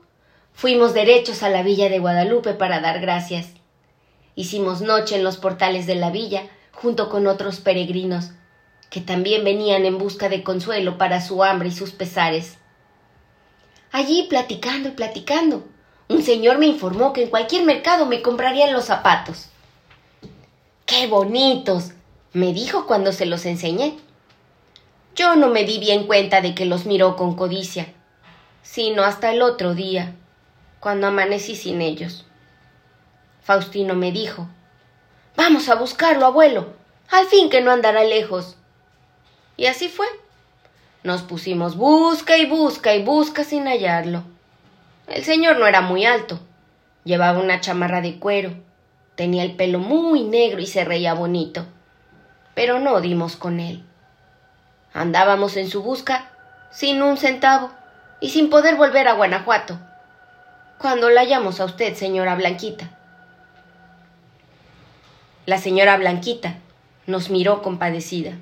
fuimos 0.53 0.93
derechos 0.93 1.41
a 1.41 1.49
la 1.49 1.63
villa 1.63 1.89
de 1.89 1.97
Guadalupe 1.97 2.53
para 2.53 2.79
dar 2.79 3.01
gracias. 3.01 3.47
Hicimos 4.35 4.81
noche 4.81 5.15
en 5.15 5.23
los 5.23 5.37
portales 5.37 5.87
de 5.87 5.95
la 5.95 6.11
villa, 6.11 6.43
junto 6.71 7.09
con 7.09 7.25
otros 7.25 7.59
peregrinos, 7.59 8.29
que 8.91 9.01
también 9.01 9.43
venían 9.43 9.85
en 9.85 9.97
busca 9.97 10.29
de 10.29 10.43
consuelo 10.43 10.99
para 10.99 11.21
su 11.21 11.43
hambre 11.43 11.69
y 11.69 11.71
sus 11.71 11.91
pesares. 11.91 12.57
Allí, 13.91 14.27
platicando 14.29 14.89
y 14.89 14.91
platicando, 14.91 15.63
un 16.09 16.21
señor 16.21 16.59
me 16.59 16.67
informó 16.67 17.11
que 17.11 17.23
en 17.23 17.29
cualquier 17.29 17.63
mercado 17.63 18.05
me 18.05 18.21
comprarían 18.21 18.71
los 18.71 18.85
zapatos. 18.85 19.49
¡Qué 20.85 21.07
bonitos! 21.07 21.93
Me 22.35 22.51
dijo 22.51 22.85
cuando 22.85 23.13
se 23.13 23.25
los 23.25 23.45
enseñé. 23.45 23.95
Yo 25.15 25.37
no 25.37 25.47
me 25.47 25.63
di 25.63 25.79
bien 25.79 26.05
cuenta 26.05 26.41
de 26.41 26.53
que 26.53 26.65
los 26.65 26.85
miró 26.85 27.15
con 27.15 27.37
codicia, 27.37 27.87
sino 28.61 29.05
hasta 29.05 29.31
el 29.31 29.41
otro 29.41 29.73
día, 29.73 30.15
cuando 30.81 31.07
amanecí 31.07 31.55
sin 31.55 31.79
ellos. 31.79 32.25
Faustino 33.41 33.95
me 33.95 34.11
dijo 34.11 34.49
Vamos 35.37 35.69
a 35.69 35.75
buscarlo, 35.75 36.25
abuelo. 36.25 36.73
Al 37.09 37.25
fin 37.27 37.49
que 37.49 37.61
no 37.61 37.71
andará 37.71 38.03
lejos. 38.03 38.57
Y 39.55 39.67
así 39.67 39.87
fue. 39.87 40.07
Nos 41.03 41.21
pusimos 41.21 41.77
busca 41.77 42.37
y 42.37 42.45
busca 42.45 42.95
y 42.95 43.01
busca 43.01 43.45
sin 43.45 43.65
hallarlo. 43.65 44.23
El 45.07 45.23
señor 45.23 45.57
no 45.57 45.67
era 45.67 45.79
muy 45.79 46.05
alto. 46.05 46.41
Llevaba 47.05 47.39
una 47.39 47.61
chamarra 47.61 48.01
de 48.01 48.19
cuero. 48.19 48.51
Tenía 49.15 49.43
el 49.43 49.55
pelo 49.55 49.79
muy 49.79 50.23
negro 50.23 50.59
y 50.59 50.67
se 50.67 50.83
reía 50.83 51.13
bonito 51.13 51.65
pero 52.55 52.79
no 52.79 52.99
dimos 53.01 53.35
con 53.35 53.59
él. 53.59 53.83
Andábamos 54.93 55.57
en 55.57 55.69
su 55.69 55.83
busca 55.83 56.31
sin 56.71 57.01
un 57.03 57.17
centavo 57.17 57.69
y 58.21 58.29
sin 58.29 58.49
poder 58.49 58.75
volver 58.75 59.07
a 59.07 59.13
Guanajuato. 59.13 59.77
Cuando 60.79 61.09
la 61.09 61.21
hallamos 61.21 61.59
a 61.59 61.65
usted, 61.65 61.95
señora 61.95 62.35
Blanquita. 62.35 62.89
La 65.45 65.57
señora 65.57 65.97
Blanquita 65.97 66.55
nos 67.05 67.29
miró 67.29 67.61
compadecida. 67.61 68.33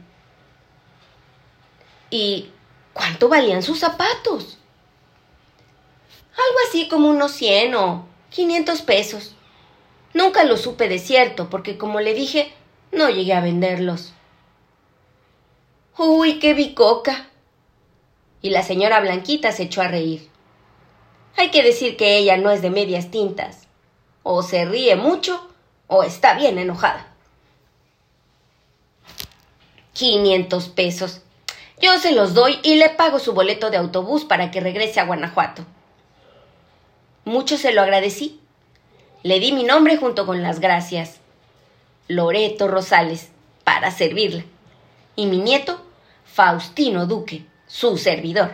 ¿Y 2.10 2.50
cuánto 2.94 3.28
valían 3.28 3.64
sus 3.64 3.80
zapatos? 3.80 4.60
Algo 6.32 6.58
así 6.68 6.88
como 6.88 7.10
unos 7.10 7.32
cien 7.32 7.76
o 7.76 8.08
quinientos 8.30 8.82
pesos. 8.82 9.36
Nunca 10.14 10.44
lo 10.44 10.58
supe 10.58 10.88
de 10.88 11.00
cierto, 11.00 11.50
porque 11.50 11.78
como 11.78 12.00
le 12.00 12.14
dije, 12.14 12.54
no 12.94 13.10
llegué 13.10 13.34
a 13.34 13.42
venderlos. 13.42 14.14
¡Uy, 15.98 16.40
qué 16.40 16.54
bicoca! 16.54 17.28
Y 18.42 18.50
la 18.50 18.64
señora 18.64 19.00
Blanquita 19.00 19.52
se 19.52 19.64
echó 19.64 19.82
a 19.82 19.88
reír. 19.88 20.30
Hay 21.38 21.50
que 21.50 21.64
decir 21.64 21.98
que 21.98 22.18
ella 22.18 22.38
no 22.38 22.52
es 22.52 22.62
de 22.62 22.70
medias 22.70 23.10
tintas. 23.12 23.68
O 24.24 24.44
se 24.44 24.66
ríe 24.66 24.96
mucho 24.96 25.50
o 25.88 26.04
está 26.04 26.34
bien 26.34 26.58
enojada. 26.58 27.08
Quinientos 29.94 30.70
pesos. 30.70 31.22
Yo 31.82 31.98
se 32.00 32.12
los 32.12 32.34
doy 32.34 32.60
y 32.64 32.76
le 32.76 32.90
pago 32.90 33.20
su 33.20 33.34
boleto 33.34 33.70
de 33.70 33.78
autobús 33.78 34.26
para 34.26 34.52
que 34.52 34.62
regrese 34.62 35.00
a 35.00 35.06
Guanajuato. 35.06 35.66
Mucho 37.26 37.58
se 37.58 37.74
lo 37.74 37.82
agradecí. 37.82 38.40
Le 39.24 39.40
di 39.40 39.52
mi 39.52 39.64
nombre 39.64 39.98
junto 39.98 40.26
con 40.26 40.42
las 40.42 40.60
gracias. 40.60 41.23
Loreto 42.14 42.68
Rosales, 42.68 43.30
para 43.64 43.90
servirle, 43.90 44.46
y 45.16 45.26
mi 45.26 45.40
nieto, 45.40 45.84
Faustino 46.26 47.08
Duque, 47.08 47.46
su 47.66 47.98
servidor. 47.98 48.52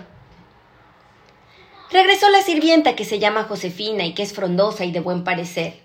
Regresó 1.92 2.30
la 2.30 2.42
sirvienta 2.42 2.96
que 2.96 3.04
se 3.04 3.20
llama 3.20 3.44
Josefina 3.44 4.06
y 4.06 4.13
que 4.13 4.24
es 4.24 4.34
frondosa 4.34 4.86
y 4.86 4.92
de 4.92 5.01
buen 5.01 5.25
parecer. 5.25 5.78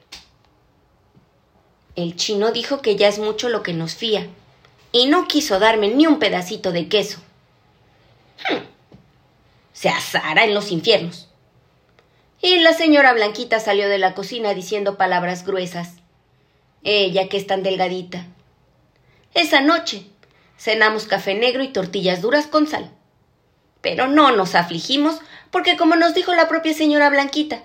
El 1.97 2.15
chino 2.15 2.53
dijo 2.53 2.81
que 2.81 2.95
ya 2.95 3.09
es 3.09 3.19
mucho 3.19 3.49
lo 3.49 3.65
que 3.65 3.73
nos 3.73 3.97
fía, 3.97 4.29
y 4.93 5.07
no 5.07 5.27
quiso 5.27 5.59
darme 5.59 5.89
ni 5.89 6.07
un 6.07 6.21
pedacito 6.21 6.71
de 6.71 6.89
queso. 6.89 7.19
Hmm. 8.49 8.59
Se 9.73 9.89
asara 9.89 10.45
en 10.45 10.55
los 10.55 10.71
infiernos. 10.71 11.29
Y 12.41 12.61
la 12.61 12.73
señora 12.73 13.13
Blanquita 13.15 13.59
salió 13.59 13.89
de 13.89 13.99
la 13.99 14.15
cocina 14.15 14.55
diciendo 14.55 14.97
palabras 14.97 15.45
gruesas 15.45 16.04
ella 16.85 17.29
que 17.29 17.37
es 17.37 17.47
tan 17.47 17.63
delgadita. 17.63 18.27
Esa 19.33 19.61
noche 19.61 20.07
cenamos 20.59 21.07
café 21.07 21.35
negro 21.35 21.63
y 21.63 21.69
tortillas 21.69 22.23
duras 22.23 22.47
con 22.47 22.67
sal. 22.67 22.91
Pero 23.81 24.07
no 24.07 24.31
nos 24.31 24.55
afligimos 24.55 25.21
porque, 25.51 25.77
como 25.77 25.97
nos 25.97 26.15
dijo 26.15 26.33
la 26.35 26.49
propia 26.49 26.73
señora 26.73 27.11
Blanquita, 27.11 27.63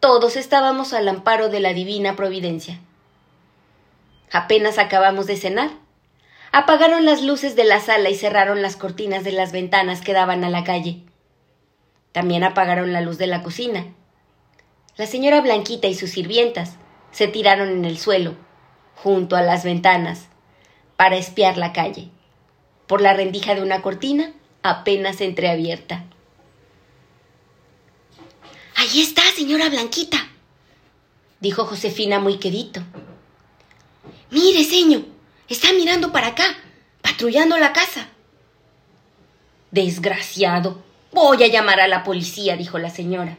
todos 0.00 0.36
estábamos 0.36 0.92
al 0.92 1.08
amparo 1.08 1.48
de 1.48 1.60
la 1.60 1.72
divina 1.72 2.16
providencia. 2.16 2.80
Apenas 4.30 4.78
acabamos 4.78 5.26
de 5.26 5.36
cenar. 5.36 5.70
Apagaron 6.52 7.04
las 7.04 7.22
luces 7.22 7.56
de 7.56 7.64
la 7.64 7.80
sala 7.80 8.10
y 8.10 8.14
cerraron 8.14 8.62
las 8.62 8.76
cortinas 8.76 9.24
de 9.24 9.32
las 9.32 9.52
ventanas 9.52 10.00
que 10.00 10.12
daban 10.12 10.44
a 10.44 10.50
la 10.50 10.64
calle. 10.64 11.02
También 12.12 12.44
apagaron 12.44 12.92
la 12.92 13.00
luz 13.00 13.18
de 13.18 13.26
la 13.26 13.42
cocina. 13.42 13.86
La 14.96 15.06
señora 15.06 15.40
Blanquita 15.40 15.88
y 15.88 15.94
sus 15.94 16.10
sirvientas 16.10 16.76
se 17.12 17.28
tiraron 17.28 17.68
en 17.70 17.84
el 17.84 17.98
suelo, 17.98 18.34
junto 18.94 19.36
a 19.36 19.42
las 19.42 19.64
ventanas, 19.64 20.28
para 20.96 21.16
espiar 21.16 21.56
la 21.56 21.72
calle, 21.72 22.08
por 22.86 23.00
la 23.00 23.14
rendija 23.14 23.54
de 23.54 23.62
una 23.62 23.82
cortina 23.82 24.32
apenas 24.62 25.20
entreabierta. 25.20 26.04
Ahí 28.76 29.00
está, 29.00 29.22
señora 29.34 29.68
Blanquita, 29.68 30.28
dijo 31.40 31.64
Josefina 31.64 32.20
muy 32.20 32.38
quedito. 32.38 32.82
Mire, 34.30 34.62
señor, 34.64 35.02
está 35.48 35.72
mirando 35.72 36.12
para 36.12 36.28
acá, 36.28 36.56
patrullando 37.02 37.56
la 37.58 37.72
casa. 37.72 38.08
Desgraciado. 39.70 40.82
Voy 41.12 41.42
a 41.42 41.48
llamar 41.48 41.80
a 41.80 41.88
la 41.88 42.04
policía, 42.04 42.56
dijo 42.56 42.78
la 42.78 42.90
señora. 42.90 43.38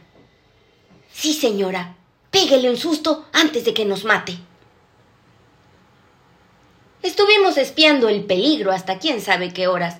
Sí, 1.12 1.32
señora, 1.32 1.96
Pégale 2.30 2.70
un 2.70 2.76
susto 2.76 3.26
antes 3.32 3.64
de 3.64 3.74
que 3.74 3.84
nos 3.84 4.04
mate. 4.04 4.38
Estuvimos 7.02 7.56
espiando 7.56 8.08
el 8.08 8.24
peligro 8.24 8.72
hasta 8.72 8.98
quién 8.98 9.20
sabe 9.20 9.52
qué 9.52 9.66
horas, 9.66 9.98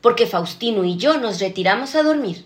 porque 0.00 0.26
Faustino 0.26 0.84
y 0.84 0.96
yo 0.96 1.18
nos 1.18 1.40
retiramos 1.40 1.94
a 1.94 2.02
dormir. 2.02 2.44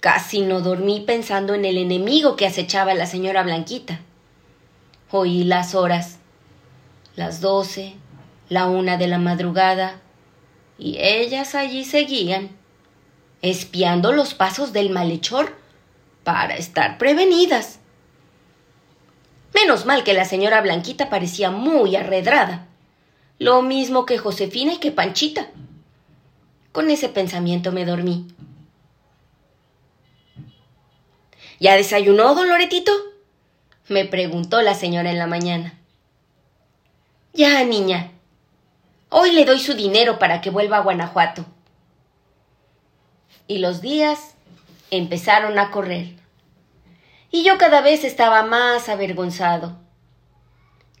Casi 0.00 0.42
no 0.42 0.60
dormí 0.60 1.00
pensando 1.00 1.54
en 1.54 1.64
el 1.64 1.78
enemigo 1.78 2.36
que 2.36 2.46
acechaba 2.46 2.94
la 2.94 3.06
señora 3.06 3.42
Blanquita. 3.42 4.00
Oí 5.10 5.44
las 5.44 5.74
horas, 5.74 6.18
las 7.16 7.40
doce, 7.40 7.94
la 8.48 8.66
una 8.66 8.96
de 8.96 9.08
la 9.08 9.18
madrugada, 9.18 10.00
y 10.78 10.98
ellas 10.98 11.54
allí 11.54 11.84
seguían, 11.84 12.50
espiando 13.42 14.12
los 14.12 14.34
pasos 14.34 14.72
del 14.72 14.90
malhechor 14.90 15.56
para 16.22 16.56
estar 16.56 16.98
prevenidas. 16.98 17.80
Menos 19.54 19.86
mal 19.86 20.04
que 20.04 20.14
la 20.14 20.24
señora 20.24 20.60
Blanquita 20.60 21.08
parecía 21.08 21.50
muy 21.50 21.96
arredrada. 21.96 22.66
Lo 23.38 23.62
mismo 23.62 24.06
que 24.06 24.18
Josefina 24.18 24.74
y 24.74 24.78
que 24.78 24.92
Panchita. 24.92 25.48
Con 26.72 26.90
ese 26.90 27.08
pensamiento 27.08 27.72
me 27.72 27.84
dormí. 27.84 28.26
¿Ya 31.58 31.74
desayunó, 31.74 32.34
don 32.34 32.48
Loretito? 32.48 32.92
me 33.88 34.04
preguntó 34.04 34.62
la 34.62 34.74
señora 34.74 35.10
en 35.10 35.18
la 35.18 35.26
mañana. 35.26 35.78
Ya, 37.32 37.62
niña. 37.64 38.10
Hoy 39.10 39.32
le 39.32 39.44
doy 39.44 39.60
su 39.60 39.74
dinero 39.74 40.18
para 40.18 40.40
que 40.40 40.50
vuelva 40.50 40.78
a 40.78 40.80
Guanajuato. 40.80 41.46
Y 43.46 43.58
los 43.58 43.80
días 43.80 44.34
empezaron 44.90 45.58
a 45.58 45.70
correr. 45.70 46.14
Y 47.36 47.42
yo 47.42 47.58
cada 47.58 47.82
vez 47.82 48.02
estaba 48.02 48.44
más 48.44 48.88
avergonzado. 48.88 49.76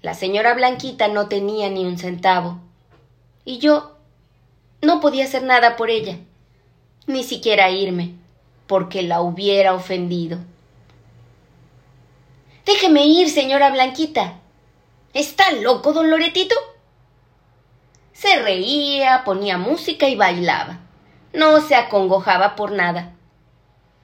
La 0.02 0.12
señora 0.12 0.52
Blanquita 0.52 1.08
no 1.08 1.28
tenía 1.28 1.70
ni 1.70 1.86
un 1.86 1.96
centavo. 1.96 2.60
Y 3.46 3.56
yo 3.56 3.96
no 4.82 5.00
podía 5.00 5.24
hacer 5.24 5.44
nada 5.44 5.76
por 5.76 5.88
ella, 5.88 6.18
ni 7.06 7.24
siquiera 7.24 7.70
irme, 7.70 8.16
porque 8.66 9.02
la 9.02 9.22
hubiera 9.22 9.72
ofendido. 9.72 10.36
Déjeme 12.66 13.06
ir, 13.06 13.30
señora 13.30 13.70
Blanquita. 13.70 14.34
¿Está 15.14 15.52
loco, 15.52 15.94
don 15.94 16.10
Loretito? 16.10 16.54
Se 18.12 18.42
reía, 18.42 19.22
ponía 19.24 19.56
música 19.56 20.06
y 20.06 20.16
bailaba. 20.16 20.80
No 21.32 21.62
se 21.62 21.76
acongojaba 21.76 22.56
por 22.56 22.72
nada. 22.72 23.14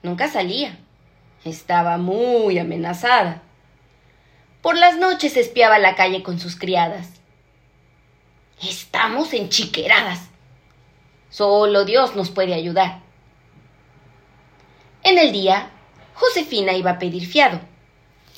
Nunca 0.01 0.27
salía. 0.29 0.79
Estaba 1.45 1.97
muy 1.97 2.57
amenazada. 2.57 3.41
Por 4.61 4.77
las 4.77 4.97
noches 4.97 5.35
espiaba 5.35 5.77
la 5.77 5.95
calle 5.95 6.23
con 6.23 6.39
sus 6.39 6.55
criadas. 6.55 7.09
Estamos 8.61 9.33
enchiqueradas. 9.33 10.29
Solo 11.29 11.83
Dios 11.83 12.15
nos 12.15 12.29
puede 12.29 12.53
ayudar. 12.53 13.01
En 15.03 15.17
el 15.17 15.33
día, 15.33 15.71
Josefina 16.13 16.71
iba 16.73 16.91
a 16.91 16.99
pedir 16.99 17.27
fiado. 17.27 17.59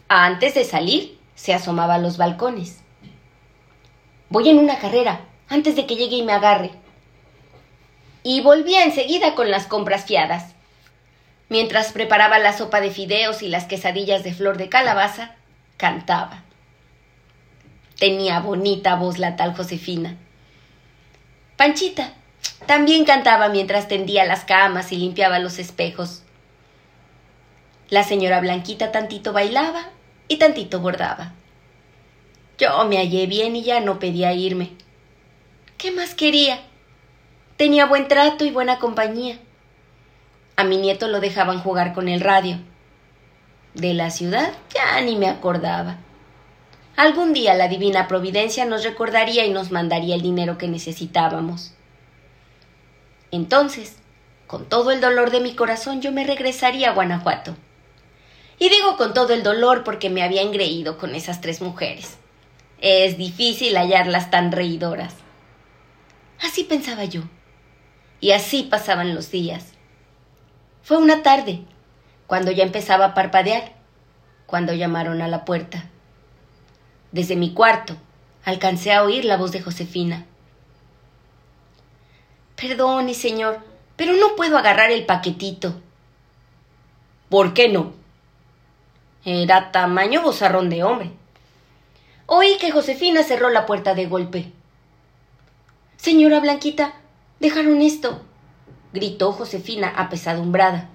Antes 0.08 0.56
de 0.56 0.64
salir, 0.64 1.20
se 1.36 1.54
asomaba 1.54 1.96
a 1.96 2.00
los 2.00 2.18
balcones. 2.18 2.82
Voy 4.30 4.50
en 4.50 4.58
una 4.58 4.80
carrera, 4.80 5.22
antes 5.48 5.76
de 5.76 5.86
que 5.86 5.96
llegue 5.96 6.16
y 6.16 6.24
me 6.24 6.34
agarre. 6.34 6.72
Y 8.24 8.42
volvía 8.42 8.84
enseguida 8.84 9.36
con 9.36 9.52
las 9.52 9.68
compras 9.68 10.06
fiadas. 10.06 10.55
Mientras 11.50 11.92
preparaba 11.92 12.40
la 12.40 12.58
sopa 12.58 12.82
de 12.82 12.92
fideos 12.92 13.42
y 13.42 13.50
las 13.50 13.66
quesadillas 13.66 14.24
de 14.24 14.34
flor 14.34 14.58
de 14.58 14.70
calabaza, 14.70 15.36
cantaba. 15.78 16.44
Tenía 18.00 18.40
bonita 18.40 18.96
voz 18.96 19.20
la 19.20 19.36
tal 19.36 19.56
Josefina. 19.56 20.18
Panchita 21.56 22.14
también 22.66 23.06
cantaba 23.06 23.50
mientras 23.50 23.88
tendía 23.88 24.26
las 24.26 24.44
camas 24.44 24.92
y 24.92 24.98
limpiaba 24.98 25.40
los 25.40 25.60
espejos. 25.60 26.24
La 27.90 28.04
señora 28.04 28.42
Blanquita 28.42 28.92
tantito 28.92 29.32
bailaba 29.32 29.90
y 30.28 30.38
tantito 30.38 30.80
bordaba. 30.80 31.34
Yo 32.58 32.86
me 32.86 32.98
hallé 32.98 33.28
bien 33.28 33.56
y 33.56 33.64
ya 33.64 33.80
no 33.80 34.00
pedía 34.00 34.34
irme. 34.34 34.72
¿Qué 35.78 35.92
más 35.92 36.16
quería? 36.16 36.60
Tenía 37.58 37.86
buen 37.86 38.08
trato 38.08 38.44
y 38.46 38.52
buena 38.52 38.80
compañía. 38.80 39.38
A 40.58 40.64
mi 40.64 40.78
nieto 40.78 41.08
lo 41.08 41.20
dejaban 41.20 41.60
jugar 41.60 41.94
con 41.94 42.08
el 42.08 42.22
radio. 42.22 42.60
De 43.74 43.94
la 43.94 44.10
ciudad 44.10 44.54
ya 44.74 45.02
ni 45.02 45.18
me 45.18 45.28
acordaba. 45.28 45.98
Algún 46.96 47.34
día 47.34 47.54
la 47.56 47.68
divina 47.68 48.08
providencia 48.08 48.64
nos 48.64 48.86
recordaría 48.86 49.46
y 49.46 49.52
nos 49.52 49.72
mandaría 49.72 50.16
el 50.16 50.22
dinero 50.22 50.58
que 50.58 50.70
necesitábamos. 50.70 51.74
Entonces, 53.32 53.98
con 54.48 54.70
todo 54.70 54.92
el 54.92 55.02
dolor 55.02 55.30
de 55.30 55.42
mi 55.42 55.56
corazón, 55.56 56.02
yo 56.02 56.14
me 56.14 56.24
regresaría 56.24 56.92
a 56.92 56.94
Guanajuato. 56.94 57.58
Y 58.58 58.70
digo 58.70 58.96
con 58.96 59.14
todo 59.14 59.34
el 59.34 59.44
dolor 59.44 59.84
porque 59.84 60.10
me 60.10 60.24
había 60.24 60.42
engreído 60.42 60.98
con 60.98 61.16
esas 61.16 61.42
tres 61.42 61.62
mujeres. 61.62 62.18
Es 62.80 63.18
difícil 63.18 63.76
hallarlas 63.76 64.32
tan 64.32 64.54
reidoras. 64.54 65.16
Así 66.42 66.64
pensaba 66.64 67.04
yo. 67.04 67.24
Y 68.22 68.32
así 68.32 68.64
pasaban 68.64 69.14
los 69.14 69.32
días. 69.32 69.75
Fue 70.86 70.98
una 70.98 71.24
tarde, 71.24 71.62
cuando 72.28 72.52
ya 72.52 72.64
empezaba 72.64 73.06
a 73.06 73.14
parpadear, 73.16 73.74
cuando 74.46 74.72
llamaron 74.72 75.24
a 75.24 75.28
la 75.28 75.44
puerta. 75.44 75.86
Desde 77.12 77.36
mi 77.36 77.56
cuarto 77.56 77.98
alcancé 78.44 78.94
a 78.94 79.02
oír 79.02 79.26
la 79.26 79.36
voz 79.36 79.52
de 79.52 79.64
Josefina. 79.64 80.28
Perdone, 82.56 83.16
señor, 83.16 83.62
pero 83.96 84.14
no 84.14 84.36
puedo 84.36 84.60
agarrar 84.60 84.92
el 84.92 85.08
paquetito. 85.08 85.82
¿Por 87.30 87.56
qué 87.56 87.68
no? 87.68 87.94
Era 89.26 89.72
tamaño 89.72 90.22
bozarrón 90.22 90.70
de 90.70 90.84
hombre. 90.84 91.14
Oí 92.28 92.60
que 92.60 92.70
Josefina 92.70 93.24
cerró 93.24 93.50
la 93.50 93.66
puerta 93.66 93.96
de 93.96 94.06
golpe. 94.06 94.52
Señora 95.98 96.40
Blanquita, 96.42 96.94
dejaron 97.40 97.82
esto, 97.82 98.22
gritó 98.96 99.34
Josefina 99.34 99.94
apesadumbrada. 99.96 100.90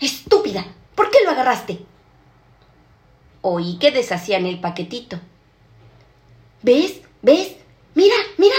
Estúpida, 0.00 0.66
¿por 0.94 1.10
qué 1.10 1.18
lo 1.24 1.30
agarraste? 1.30 1.78
Oí 3.40 3.78
que 3.78 3.92
deshacían 3.92 4.44
el 4.44 4.60
paquetito. 4.60 5.20
¿Ves? 6.62 7.00
¿Ves? 7.22 7.56
Mira, 7.94 8.16
mira. 8.36 8.56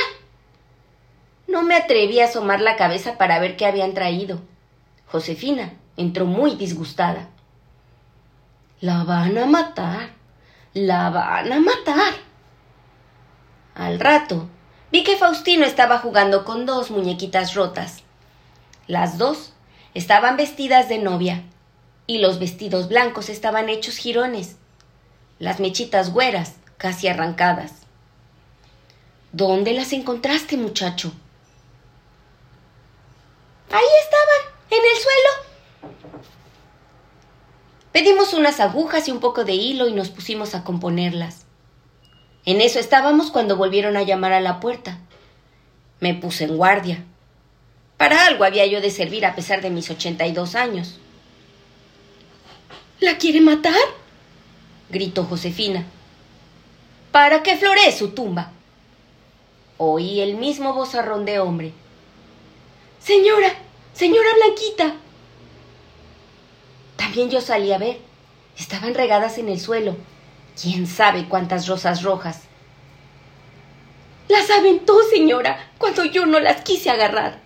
No 1.47 1.61
me 1.61 1.75
atreví 1.75 2.19
a 2.19 2.25
asomar 2.25 2.61
la 2.61 2.77
cabeza 2.77 3.17
para 3.17 3.39
ver 3.39 3.57
qué 3.57 3.65
habían 3.65 3.93
traído. 3.93 4.39
Josefina 5.07 5.73
entró 5.97 6.25
muy 6.25 6.55
disgustada. 6.55 7.29
La 8.79 9.03
van 9.03 9.37
a 9.37 9.45
matar. 9.45 10.09
La 10.73 11.09
van 11.09 11.51
a 11.51 11.59
matar. 11.59 12.13
Al 13.75 13.99
rato 13.99 14.47
vi 14.91 15.03
que 15.03 15.17
Faustino 15.17 15.65
estaba 15.65 15.97
jugando 15.97 16.45
con 16.45 16.65
dos 16.65 16.91
muñequitas 16.91 17.55
rotas. 17.55 18.04
Las 18.87 19.17
dos 19.17 19.53
estaban 19.93 20.37
vestidas 20.37 20.89
de 20.89 20.99
novia 20.99 21.43
y 22.05 22.19
los 22.19 22.37
vestidos 22.39 22.87
blancos 22.87 23.29
estaban 23.29 23.69
hechos 23.69 23.97
jirones, 23.97 24.57
las 25.39 25.59
mechitas 25.59 26.13
güeras 26.13 26.53
casi 26.77 27.07
arrancadas. 27.07 27.71
¿Dónde 29.31 29.73
las 29.73 29.91
encontraste, 29.91 30.55
muchacho? 30.55 31.11
Ahí 33.71 33.83
estaban, 34.03 34.53
en 34.69 34.83
el 34.85 35.01
suelo. 35.01 35.45
Pedimos 37.91 38.33
unas 38.33 38.59
agujas 38.59 39.07
y 39.07 39.11
un 39.11 39.19
poco 39.19 39.45
de 39.45 39.53
hilo 39.53 39.87
y 39.87 39.93
nos 39.93 40.09
pusimos 40.09 40.53
a 40.53 40.63
componerlas. 40.63 41.45
En 42.45 42.61
eso 42.61 42.77
estábamos 42.77 43.31
cuando 43.31 43.57
volvieron 43.57 43.97
a 43.97 44.03
llamar 44.03 44.31
a 44.31 44.41
la 44.41 44.59
puerta. 44.59 44.99
Me 45.99 46.13
puse 46.13 46.43
en 46.43 46.57
guardia. 46.57 47.03
Para 47.97 48.25
algo 48.25 48.43
había 48.43 48.65
yo 48.65 48.81
de 48.81 48.91
servir 48.91 49.25
a 49.25 49.35
pesar 49.35 49.61
de 49.61 49.69
mis 49.69 49.89
ochenta 49.89 50.25
y 50.25 50.33
dos 50.33 50.55
años. 50.55 50.99
¿La 52.99 53.17
quiere 53.17 53.41
matar? 53.41 53.73
gritó 54.89 55.23
Josefina. 55.23 55.85
Para 57.11 57.43
que 57.43 57.57
floree 57.57 57.91
su 57.91 58.09
tumba. 58.09 58.51
Oí 59.77 60.21
el 60.21 60.35
mismo 60.35 60.73
vozarrón 60.73 61.25
de 61.25 61.39
hombre. 61.39 61.73
Señora, 62.99 63.53
señora 63.93 64.29
Blanquita. 64.35 64.95
También 66.95 67.29
yo 67.29 67.41
salí 67.41 67.71
a 67.71 67.77
ver. 67.77 67.99
Estaban 68.57 68.93
regadas 68.93 69.37
en 69.37 69.49
el 69.49 69.59
suelo. 69.59 69.95
Quién 70.61 70.87
sabe 70.87 71.27
cuántas 71.27 71.67
rosas 71.67 72.03
rojas. 72.03 72.43
Las 74.27 74.49
aventó, 74.49 74.97
señora, 75.09 75.71
cuando 75.77 76.05
yo 76.05 76.25
no 76.25 76.39
las 76.39 76.61
quise 76.61 76.89
agarrar. 76.89 77.44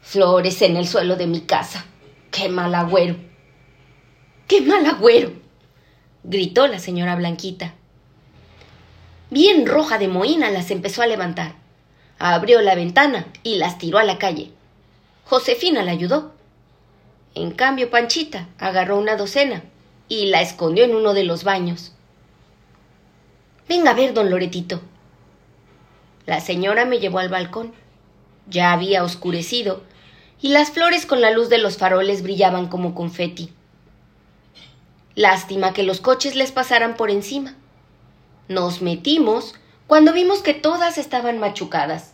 Flores 0.00 0.60
en 0.62 0.76
el 0.76 0.86
suelo 0.86 1.16
de 1.16 1.26
mi 1.26 1.42
casa. 1.42 1.84
¡Qué 2.30 2.48
mal 2.48 2.74
agüero! 2.74 3.16
¡Qué 4.48 4.60
mal 4.60 4.84
agüero! 4.86 5.32
gritó 6.24 6.66
la 6.66 6.78
señora 6.78 7.16
Blanquita. 7.16 7.74
Bien 9.30 9.66
roja 9.66 9.98
de 9.98 10.08
mohina 10.08 10.50
las 10.50 10.70
empezó 10.70 11.02
a 11.02 11.06
levantar. 11.06 11.54
Abrió 12.18 12.60
la 12.60 12.74
ventana 12.74 13.26
y 13.42 13.56
las 13.56 13.78
tiró 13.78 13.98
a 13.98 14.04
la 14.04 14.18
calle. 14.18 14.50
Josefina 15.24 15.82
la 15.84 15.92
ayudó. 15.92 16.32
En 17.34 17.52
cambio, 17.52 17.90
Panchita 17.90 18.48
agarró 18.58 18.98
una 18.98 19.16
docena 19.16 19.62
y 20.08 20.26
la 20.26 20.42
escondió 20.42 20.84
en 20.84 20.96
uno 20.96 21.14
de 21.14 21.22
los 21.22 21.44
baños. 21.44 21.92
Venga 23.68 23.92
a 23.92 23.94
ver, 23.94 24.12
don 24.12 24.28
Loretito. 24.28 24.80
La 26.26 26.40
señora 26.40 26.84
me 26.84 26.98
llevó 26.98 27.20
al 27.20 27.28
balcón. 27.28 27.72
Ya 28.50 28.72
había 28.72 29.04
oscurecido 29.04 29.82
y 30.42 30.48
las 30.48 30.70
flores 30.70 31.06
con 31.06 31.20
la 31.20 31.30
luz 31.30 31.48
de 31.48 31.58
los 31.58 31.78
faroles 31.78 32.22
brillaban 32.22 32.68
como 32.68 32.94
confeti. 32.94 33.52
Lástima 35.14 35.72
que 35.72 35.82
los 35.82 36.00
coches 36.00 36.34
les 36.34 36.52
pasaran 36.52 36.96
por 36.96 37.10
encima. 37.10 37.54
Nos 38.48 38.82
metimos 38.82 39.54
cuando 39.86 40.12
vimos 40.12 40.40
que 40.40 40.54
todas 40.54 40.98
estaban 40.98 41.38
machucadas. 41.38 42.12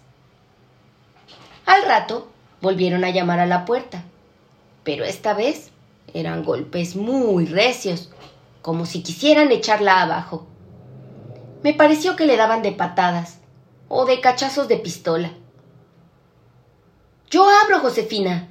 Al 1.66 1.84
rato 1.84 2.28
volvieron 2.60 3.04
a 3.04 3.10
llamar 3.10 3.38
a 3.38 3.46
la 3.46 3.64
puerta, 3.64 4.04
pero 4.84 5.04
esta 5.04 5.34
vez 5.34 5.70
eran 6.14 6.44
golpes 6.44 6.96
muy 6.96 7.46
recios, 7.46 8.10
como 8.62 8.86
si 8.86 9.02
quisieran 9.02 9.52
echarla 9.52 10.02
abajo. 10.02 10.46
Me 11.62 11.74
pareció 11.74 12.16
que 12.16 12.26
le 12.26 12.36
daban 12.36 12.62
de 12.62 12.72
patadas 12.72 13.38
o 13.88 14.04
de 14.04 14.20
cachazos 14.20 14.68
de 14.68 14.76
pistola. 14.76 15.32
Yo 17.28 17.48
abro, 17.48 17.80
Josefina. 17.80 18.48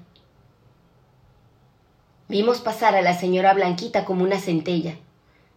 Vimos 2.27 2.59
pasar 2.59 2.95
a 2.95 3.01
la 3.01 3.17
señora 3.17 3.53
Blanquita 3.53 4.03
como 4.03 4.23
una 4.23 4.39
centella. 4.39 4.97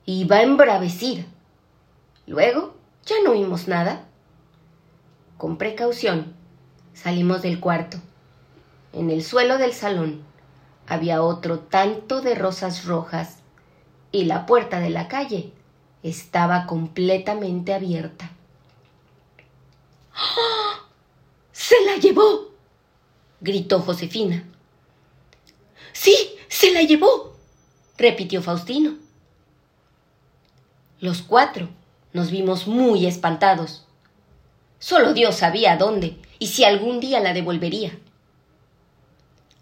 Iba 0.07 0.43
embravecida. 0.43 1.25
Luego 2.27 2.75
ya 3.05 3.17
no 3.25 3.33
vimos 3.33 3.67
nada. 3.67 4.05
Con 5.37 5.57
precaución 5.57 6.35
salimos 6.95 7.43
del 7.43 7.59
cuarto. 7.59 7.99
En 8.93 9.11
el 9.11 9.25
suelo 9.25 9.59
del 9.59 9.73
salón 9.73 10.23
había 10.87 11.23
otro 11.23 11.59
tanto 11.59 12.21
de 12.21 12.35
rosas 12.37 12.85
rojas 12.85 13.39
y 14.13 14.25
la 14.25 14.47
puerta 14.47 14.79
de 14.79 14.91
la 14.91 15.09
calle 15.09 15.53
estaba 16.03 16.67
completamente 16.67 17.75
abierta. 17.75 18.31
¡Ah! 20.15 20.87
¡Se 21.51 21.75
la 21.85 21.97
llevó! 21.97 22.48
Gritó 23.41 23.81
Josefina. 23.81 24.45
Sí, 25.93 26.15
se 26.49 26.73
la 26.73 26.83
llevó, 26.83 27.37
repitió 27.97 28.43
Faustino. 28.43 28.97
Los 31.01 31.23
cuatro 31.23 31.69
nos 32.13 32.31
vimos 32.31 32.67
muy 32.67 33.07
espantados. 33.07 33.85
Solo 34.79 35.13
Dios 35.13 35.37
sabía 35.37 35.77
dónde 35.77 36.17
y 36.39 36.49
si 36.49 36.65
algún 36.65 37.01
día 37.01 37.21
la 37.21 37.33
devolvería. 37.33 37.99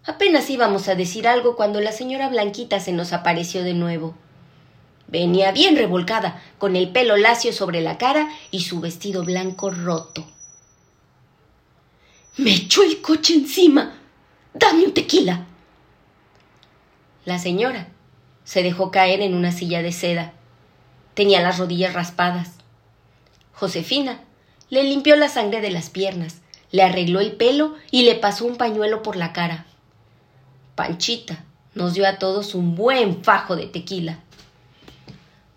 Apenas 0.05 0.49
íbamos 0.49 0.87
a 0.87 0.95
decir 0.95 1.27
algo 1.27 1.55
cuando 1.55 1.81
la 1.81 1.91
señora 1.91 2.29
Blanquita 2.29 2.79
se 2.79 2.93
nos 2.93 3.13
apareció 3.13 3.63
de 3.63 3.73
nuevo. 3.73 4.15
Venía 5.07 5.51
bien 5.51 5.75
revolcada, 5.75 6.41
con 6.57 6.75
el 6.75 6.89
pelo 6.89 7.17
lacio 7.17 7.51
sobre 7.51 7.81
la 7.81 7.97
cara 7.97 8.29
y 8.51 8.61
su 8.61 8.79
vestido 8.79 9.23
blanco 9.23 9.69
roto. 9.69 10.25
Me 12.37 12.53
echó 12.53 12.83
el 12.83 13.01
coche 13.01 13.33
encima. 13.33 13.93
Dame 14.53 14.85
un 14.85 14.93
tequila. 14.93 15.45
La 17.25 17.39
señora 17.39 17.87
se 18.43 18.61
dejó 18.61 18.91
caer 18.91 19.21
en 19.21 19.33
una 19.33 19.51
silla 19.51 19.81
de 19.81 19.91
seda. 19.91 20.33
Tenía 21.15 21.41
las 21.41 21.57
rodillas 21.57 21.93
raspadas. 21.93 22.51
Josefina 23.53 24.21
le 24.69 24.83
limpió 24.83 25.15
la 25.15 25.29
sangre 25.29 25.61
de 25.61 25.71
las 25.71 25.89
piernas, 25.89 26.41
le 26.71 26.83
arregló 26.83 27.21
el 27.21 27.31
pelo 27.31 27.75
y 27.89 28.03
le 28.03 28.15
pasó 28.15 28.45
un 28.45 28.55
pañuelo 28.55 29.01
por 29.01 29.15
la 29.15 29.33
cara. 29.33 29.65
Panchita 30.75 31.43
nos 31.73 31.95
dio 31.95 32.07
a 32.07 32.19
todos 32.19 32.53
un 32.53 32.75
buen 32.75 33.23
fajo 33.23 33.55
de 33.55 33.65
tequila. 33.65 34.19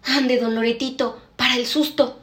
Ande, 0.02 0.40
don 0.40 0.54
Loretito, 0.54 1.20
para 1.36 1.56
el 1.56 1.66
susto. 1.66 2.18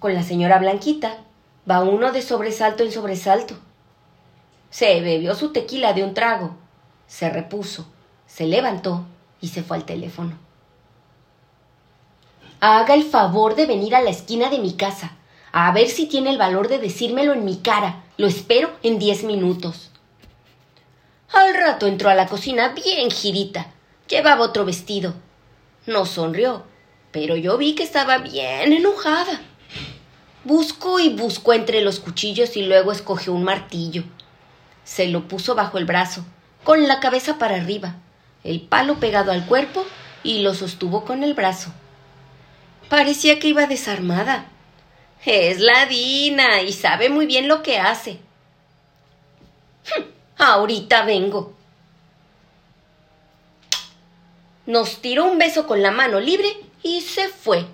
Con 0.00 0.12
la 0.12 0.22
señora 0.22 0.58
Blanquita 0.58 1.24
va 1.70 1.80
uno 1.80 2.12
de 2.12 2.22
sobresalto 2.22 2.82
en 2.82 2.92
sobresalto. 2.92 3.54
Se 4.70 5.00
bebió 5.00 5.34
su 5.34 5.52
tequila 5.52 5.92
de 5.92 6.04
un 6.04 6.14
trago, 6.14 6.56
se 7.06 7.30
repuso, 7.30 7.86
se 8.26 8.46
levantó 8.46 9.04
y 9.40 9.48
se 9.48 9.62
fue 9.62 9.76
al 9.76 9.84
teléfono. 9.84 10.38
Haga 12.60 12.94
el 12.94 13.04
favor 13.04 13.54
de 13.54 13.66
venir 13.66 13.94
a 13.94 14.02
la 14.02 14.10
esquina 14.10 14.48
de 14.48 14.58
mi 14.58 14.72
casa, 14.74 15.12
a 15.52 15.70
ver 15.72 15.88
si 15.88 16.06
tiene 16.06 16.30
el 16.30 16.38
valor 16.38 16.68
de 16.68 16.78
decírmelo 16.78 17.32
en 17.32 17.44
mi 17.44 17.58
cara. 17.58 18.02
Lo 18.16 18.26
espero 18.26 18.70
en 18.82 18.98
diez 18.98 19.22
minutos. 19.22 19.90
Al 21.32 21.54
rato 21.54 21.86
entró 21.86 22.10
a 22.10 22.14
la 22.14 22.26
cocina 22.26 22.68
bien 22.68 23.10
girita. 23.10 23.72
Llevaba 24.08 24.44
otro 24.44 24.64
vestido. 24.64 25.14
No 25.86 26.06
sonrió, 26.06 26.64
pero 27.12 27.36
yo 27.36 27.58
vi 27.58 27.74
que 27.74 27.82
estaba 27.82 28.18
bien 28.18 28.72
enojada. 28.72 29.40
Buscó 30.44 31.00
y 31.00 31.08
buscó 31.08 31.54
entre 31.54 31.80
los 31.80 32.00
cuchillos 32.00 32.58
y 32.58 32.62
luego 32.62 32.92
escogió 32.92 33.32
un 33.32 33.44
martillo. 33.44 34.04
Se 34.84 35.08
lo 35.08 35.26
puso 35.26 35.54
bajo 35.54 35.78
el 35.78 35.86
brazo, 35.86 36.22
con 36.64 36.86
la 36.86 37.00
cabeza 37.00 37.38
para 37.38 37.56
arriba, 37.56 37.94
el 38.44 38.60
palo 38.60 39.00
pegado 39.00 39.32
al 39.32 39.46
cuerpo 39.46 39.86
y 40.22 40.42
lo 40.42 40.52
sostuvo 40.52 41.06
con 41.06 41.24
el 41.24 41.32
brazo. 41.32 41.72
Parecía 42.90 43.38
que 43.38 43.48
iba 43.48 43.66
desarmada. 43.66 44.44
Es 45.24 45.60
la 45.60 45.86
Dina 45.86 46.60
y 46.60 46.74
sabe 46.74 47.08
muy 47.08 47.24
bien 47.24 47.48
lo 47.48 47.62
que 47.62 47.78
hace. 47.78 48.20
Ahorita 50.36 51.06
vengo. 51.06 51.54
Nos 54.66 55.00
tiró 55.00 55.24
un 55.24 55.38
beso 55.38 55.66
con 55.66 55.80
la 55.80 55.90
mano 55.90 56.20
libre 56.20 56.54
y 56.82 57.00
se 57.00 57.28
fue. 57.28 57.64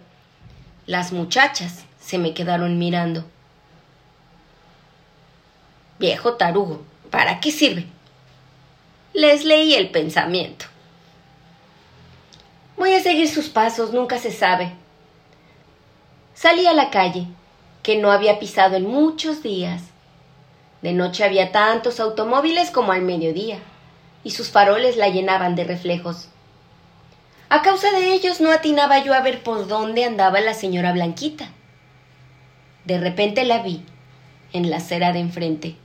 Las 0.87 1.11
muchachas 1.11 1.85
se 2.11 2.19
me 2.19 2.35
quedaron 2.35 2.77
mirando. 2.77 3.25
Viejo 6.01 6.35
tarugo, 6.35 6.83
¿para 7.09 7.39
qué 7.39 7.53
sirve? 7.53 7.87
Les 9.13 9.45
leí 9.45 9.75
el 9.75 9.91
pensamiento. 9.91 10.67
Voy 12.77 12.95
a 12.95 13.01
seguir 13.01 13.29
sus 13.29 13.49
pasos, 13.49 13.93
nunca 13.93 14.19
se 14.19 14.33
sabe. 14.33 14.73
Salí 16.35 16.67
a 16.67 16.73
la 16.73 16.91
calle, 16.91 17.29
que 17.85 17.97
no 17.97 18.11
había 18.11 18.41
pisado 18.41 18.75
en 18.75 18.89
muchos 18.89 19.45
días. 19.45 19.83
De 20.83 20.93
noche 20.93 21.23
había 21.23 21.53
tantos 21.53 22.01
automóviles 22.01 22.73
como 22.73 22.91
al 22.91 23.03
mediodía, 23.03 23.61
y 24.25 24.33
sus 24.33 24.51
faroles 24.51 24.97
la 24.97 25.11
llenaban 25.11 25.55
de 25.55 25.63
reflejos. 25.63 26.27
A 27.51 27.63
causa 27.63 27.93
de 27.93 28.13
ellos 28.13 28.41
no 28.41 28.51
atinaba 28.51 28.99
yo 28.99 29.15
a 29.15 29.21
ver 29.21 29.45
por 29.45 29.69
dónde 29.69 30.05
andaba 30.05 30.41
la 30.41 30.55
señora 30.55 30.93
Blanquita. 30.93 31.53
De 32.85 32.99
repente 32.99 33.45
la 33.45 33.63
vi 33.63 33.85
en 34.53 34.71
la 34.71 34.79
acera 34.79 35.13
de 35.13 35.21
enfrente. 35.21 35.77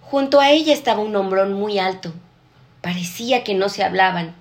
Junto 0.00 0.40
a 0.40 0.50
ella 0.50 0.72
estaba 0.72 1.00
un 1.00 1.16
hombrón 1.16 1.52
muy 1.54 1.78
alto. 1.78 2.12
Parecía 2.80 3.44
que 3.44 3.54
no 3.54 3.68
se 3.68 3.82
hablaban, 3.82 4.34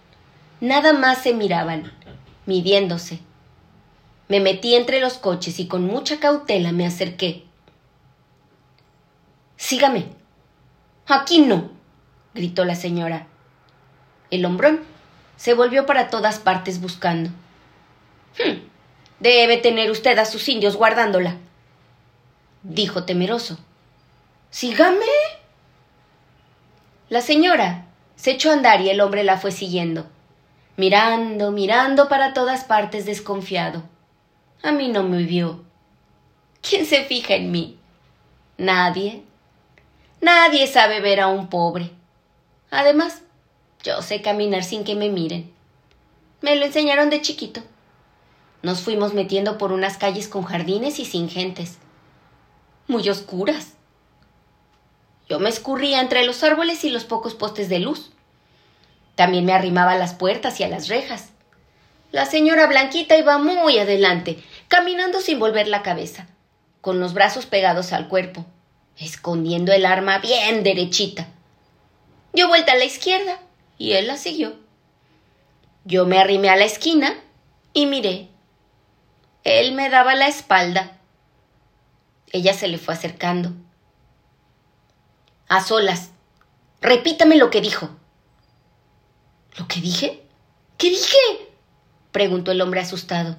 nada 0.59 0.93
más 0.93 1.19
se 1.19 1.33
miraban, 1.33 1.91
midiéndose. 2.45 3.19
Me 4.27 4.39
metí 4.39 4.75
entre 4.75 4.99
los 4.99 5.13
coches 5.13 5.59
y 5.59 5.67
con 5.67 5.85
mucha 5.85 6.19
cautela 6.19 6.71
me 6.71 6.85
acerqué. 6.85 7.43
Sígame. 9.57 10.07
Aquí 11.07 11.39
no, 11.39 11.71
gritó 12.33 12.65
la 12.65 12.75
señora. 12.75 13.27
El 14.31 14.45
hombrón 14.45 14.81
se 15.37 15.53
volvió 15.53 15.85
para 15.85 16.09
todas 16.09 16.39
partes 16.39 16.81
buscando. 16.81 17.29
Hmm, 18.37 18.59
debe 19.19 19.57
tener 19.57 19.91
usted 19.91 20.17
a 20.17 20.25
sus 20.25 20.47
indios 20.49 20.75
guardándola, 20.75 21.37
dijo 22.63 23.03
temeroso. 23.03 23.57
Sígame. 24.49 25.05
La 27.09 27.21
señora 27.21 27.85
se 28.15 28.31
echó 28.31 28.49
a 28.49 28.53
andar 28.53 28.81
y 28.81 28.89
el 28.89 29.01
hombre 29.01 29.23
la 29.23 29.37
fue 29.37 29.51
siguiendo, 29.51 30.07
mirando, 30.77 31.51
mirando 31.51 32.07
para 32.07 32.33
todas 32.33 32.63
partes 32.63 33.05
desconfiado. 33.05 33.83
A 34.63 34.71
mí 34.71 34.87
no 34.87 35.03
me 35.03 35.23
vio. 35.23 35.63
¿Quién 36.61 36.85
se 36.85 37.03
fija 37.03 37.35
en 37.35 37.51
mí? 37.51 37.77
Nadie. 38.57 39.23
Nadie 40.21 40.67
sabe 40.67 41.01
ver 41.01 41.19
a 41.19 41.27
un 41.27 41.49
pobre. 41.49 41.91
Además, 42.71 43.21
yo 43.83 44.01
sé 44.01 44.21
caminar 44.21 44.63
sin 44.63 44.85
que 44.85 44.95
me 44.95 45.09
miren. 45.09 45.51
Me 46.41 46.55
lo 46.55 46.65
enseñaron 46.65 47.09
de 47.09 47.21
chiquito. 47.21 47.61
Nos 48.61 48.79
fuimos 48.81 49.13
metiendo 49.13 49.57
por 49.57 49.73
unas 49.73 49.97
calles 49.97 50.29
con 50.29 50.43
jardines 50.43 50.99
y 50.99 51.05
sin 51.05 51.29
gentes. 51.29 51.77
Muy 52.87 53.07
oscuras. 53.09 53.73
Yo 55.29 55.39
me 55.39 55.49
escurría 55.49 56.01
entre 56.01 56.25
los 56.25 56.43
árboles 56.43 56.83
y 56.83 56.89
los 56.89 57.05
pocos 57.05 57.33
postes 57.33 57.69
de 57.69 57.79
luz. 57.79 58.11
También 59.15 59.45
me 59.45 59.53
arrimaba 59.53 59.93
a 59.93 59.97
las 59.97 60.13
puertas 60.13 60.59
y 60.59 60.63
a 60.63 60.67
las 60.67 60.87
rejas. 60.87 61.29
La 62.11 62.25
señora 62.25 62.67
Blanquita 62.67 63.17
iba 63.17 63.37
muy 63.37 63.79
adelante, 63.79 64.43
caminando 64.67 65.19
sin 65.19 65.39
volver 65.39 65.67
la 65.67 65.81
cabeza, 65.81 66.27
con 66.81 66.99
los 66.99 67.13
brazos 67.13 67.45
pegados 67.45 67.93
al 67.93 68.07
cuerpo 68.07 68.45
escondiendo 68.97 69.71
el 69.71 69.85
arma 69.85 70.19
bien 70.19 70.63
derechita. 70.63 71.27
Dio 72.33 72.47
vuelta 72.47 72.73
a 72.73 72.75
la 72.75 72.85
izquierda 72.85 73.39
y 73.77 73.93
él 73.93 74.07
la 74.07 74.17
siguió. 74.17 74.55
Yo 75.85 76.05
me 76.05 76.17
arrimé 76.17 76.49
a 76.49 76.55
la 76.55 76.65
esquina 76.65 77.15
y 77.73 77.85
miré. 77.85 78.29
Él 79.43 79.73
me 79.73 79.89
daba 79.89 80.15
la 80.15 80.27
espalda. 80.27 80.97
Ella 82.33 82.55
se 82.55 82.67
le 82.67 82.79
fue 82.79 82.95
acercando. 82.95 83.53
A 85.47 85.63
solas. 85.63 86.09
Repítame 86.81 87.37
lo 87.37 87.51
que 87.51 87.61
dijo. 87.61 87.91
¿Lo 89.55 89.67
que 89.67 89.79
dije? 89.79 90.23
¿Qué 90.77 90.89
dije? 90.89 91.17
preguntó 92.11 92.51
el 92.51 92.61
hombre 92.61 92.81
asustado. 92.81 93.37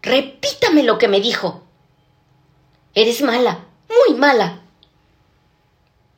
Repítame 0.00 0.82
lo 0.82 0.96
que 0.96 1.08
me 1.08 1.20
dijo. 1.20 1.62
Eres 2.94 3.20
mala, 3.20 3.66
muy 3.88 4.18
mala. 4.18 4.60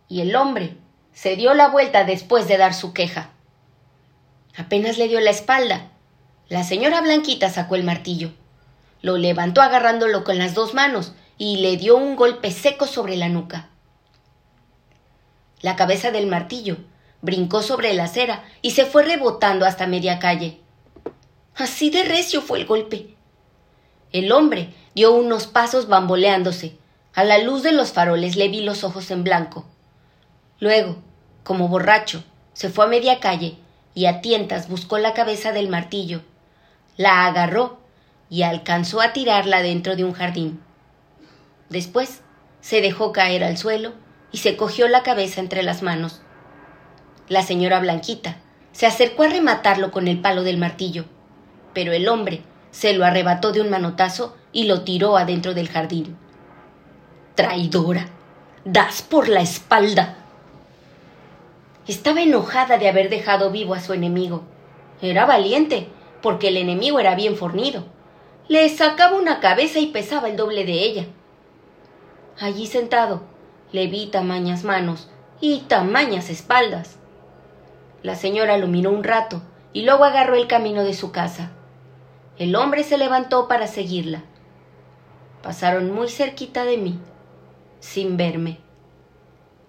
Y 0.08 0.20
el 0.20 0.36
hombre 0.36 0.76
se 1.12 1.34
dio 1.34 1.52
la 1.54 1.68
vuelta 1.68 2.04
después 2.04 2.46
de 2.46 2.58
dar 2.58 2.74
su 2.74 2.92
queja. 2.92 3.30
Apenas 4.56 4.98
le 4.98 5.08
dio 5.08 5.20
la 5.20 5.30
espalda. 5.30 5.90
La 6.48 6.62
señora 6.62 7.00
Blanquita 7.00 7.50
sacó 7.50 7.74
el 7.74 7.82
martillo. 7.82 8.32
Lo 9.02 9.16
levantó 9.18 9.62
agarrándolo 9.62 10.22
con 10.22 10.38
las 10.38 10.54
dos 10.54 10.74
manos 10.74 11.12
y 11.40 11.56
le 11.56 11.78
dio 11.78 11.96
un 11.96 12.16
golpe 12.16 12.50
seco 12.50 12.86
sobre 12.86 13.16
la 13.16 13.30
nuca. 13.30 13.70
La 15.62 15.74
cabeza 15.74 16.10
del 16.10 16.26
martillo 16.26 16.76
brincó 17.22 17.62
sobre 17.62 17.94
la 17.94 18.04
acera 18.04 18.44
y 18.60 18.72
se 18.72 18.84
fue 18.84 19.04
rebotando 19.04 19.64
hasta 19.64 19.86
media 19.86 20.18
calle. 20.18 20.60
Así 21.56 21.88
de 21.88 22.04
recio 22.04 22.42
fue 22.42 22.58
el 22.58 22.66
golpe. 22.66 23.14
El 24.12 24.32
hombre 24.32 24.74
dio 24.94 25.12
unos 25.12 25.46
pasos 25.46 25.88
bamboleándose. 25.88 26.76
A 27.14 27.24
la 27.24 27.38
luz 27.38 27.62
de 27.62 27.72
los 27.72 27.92
faroles 27.92 28.36
le 28.36 28.48
vi 28.48 28.60
los 28.60 28.84
ojos 28.84 29.10
en 29.10 29.24
blanco. 29.24 29.64
Luego, 30.58 30.96
como 31.42 31.68
borracho, 31.68 32.22
se 32.52 32.68
fue 32.68 32.84
a 32.84 32.88
media 32.88 33.18
calle 33.18 33.56
y 33.94 34.04
a 34.04 34.20
tientas 34.20 34.68
buscó 34.68 34.98
la 34.98 35.14
cabeza 35.14 35.52
del 35.52 35.70
martillo. 35.70 36.20
La 36.98 37.24
agarró 37.24 37.78
y 38.28 38.42
alcanzó 38.42 39.00
a 39.00 39.14
tirarla 39.14 39.62
dentro 39.62 39.96
de 39.96 40.04
un 40.04 40.12
jardín. 40.12 40.60
Después 41.70 42.20
se 42.60 42.80
dejó 42.80 43.12
caer 43.12 43.44
al 43.44 43.56
suelo 43.56 43.92
y 44.32 44.38
se 44.38 44.56
cogió 44.56 44.88
la 44.88 45.02
cabeza 45.02 45.40
entre 45.40 45.62
las 45.62 45.82
manos. 45.82 46.20
La 47.28 47.42
señora 47.42 47.78
Blanquita 47.78 48.36
se 48.72 48.86
acercó 48.86 49.22
a 49.22 49.28
rematarlo 49.28 49.92
con 49.92 50.08
el 50.08 50.20
palo 50.20 50.42
del 50.42 50.58
martillo, 50.58 51.04
pero 51.72 51.92
el 51.92 52.08
hombre 52.08 52.42
se 52.72 52.92
lo 52.92 53.04
arrebató 53.04 53.52
de 53.52 53.60
un 53.60 53.70
manotazo 53.70 54.36
y 54.52 54.64
lo 54.64 54.82
tiró 54.82 55.16
adentro 55.16 55.54
del 55.54 55.68
jardín. 55.68 56.16
Traidora. 57.36 58.08
Das 58.64 59.00
por 59.00 59.28
la 59.28 59.40
espalda. 59.40 60.16
Estaba 61.86 62.20
enojada 62.20 62.78
de 62.78 62.88
haber 62.88 63.08
dejado 63.08 63.50
vivo 63.50 63.74
a 63.74 63.80
su 63.80 63.94
enemigo. 63.94 64.42
Era 65.00 65.24
valiente, 65.24 65.88
porque 66.20 66.48
el 66.48 66.58
enemigo 66.58 67.00
era 67.00 67.14
bien 67.14 67.36
fornido. 67.36 67.84
Le 68.48 68.68
sacaba 68.68 69.16
una 69.16 69.40
cabeza 69.40 69.78
y 69.78 69.86
pesaba 69.86 70.28
el 70.28 70.36
doble 70.36 70.64
de 70.66 70.72
ella. 70.72 71.06
Allí 72.40 72.66
sentado, 72.66 73.20
le 73.70 73.86
vi 73.86 74.06
tamañas 74.06 74.64
manos 74.64 75.10
y 75.42 75.58
tamañas 75.68 76.30
espaldas. 76.30 76.96
La 78.02 78.14
señora 78.14 78.56
lo 78.56 78.66
miró 78.66 78.92
un 78.92 79.04
rato 79.04 79.42
y 79.74 79.82
luego 79.82 80.04
agarró 80.04 80.36
el 80.36 80.46
camino 80.46 80.82
de 80.82 80.94
su 80.94 81.12
casa. 81.12 81.50
El 82.38 82.56
hombre 82.56 82.82
se 82.82 82.96
levantó 82.96 83.46
para 83.46 83.66
seguirla. 83.66 84.24
Pasaron 85.42 85.92
muy 85.92 86.08
cerquita 86.08 86.64
de 86.64 86.78
mí, 86.78 86.98
sin 87.80 88.16
verme. 88.16 88.56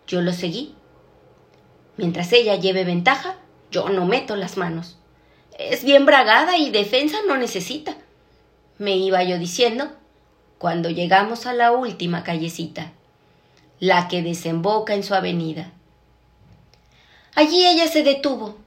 Yo 0.07 0.21
lo 0.21 0.31
seguí. 0.31 0.73
Mientras 1.97 2.31
ella 2.31 2.55
lleve 2.55 2.85
ventaja, 2.85 3.35
yo 3.69 3.89
no 3.89 4.05
meto 4.05 4.37
las 4.37 4.55
manos. 4.55 4.97
Es 5.59 5.83
bien 5.83 6.05
bragada 6.05 6.57
y 6.57 6.69
defensa 6.69 7.17
no 7.27 7.35
necesita. 7.35 7.97
Me 8.77 8.95
iba 8.95 9.21
yo 9.23 9.37
diciendo 9.37 9.91
cuando 10.61 10.91
llegamos 10.91 11.47
a 11.47 11.53
la 11.53 11.71
última 11.71 12.23
callecita, 12.23 12.91
la 13.79 14.07
que 14.07 14.21
desemboca 14.21 14.93
en 14.93 15.01
su 15.01 15.15
avenida. 15.15 15.71
Allí 17.33 17.65
ella 17.65 17.87
se 17.87 18.03
detuvo, 18.03 18.59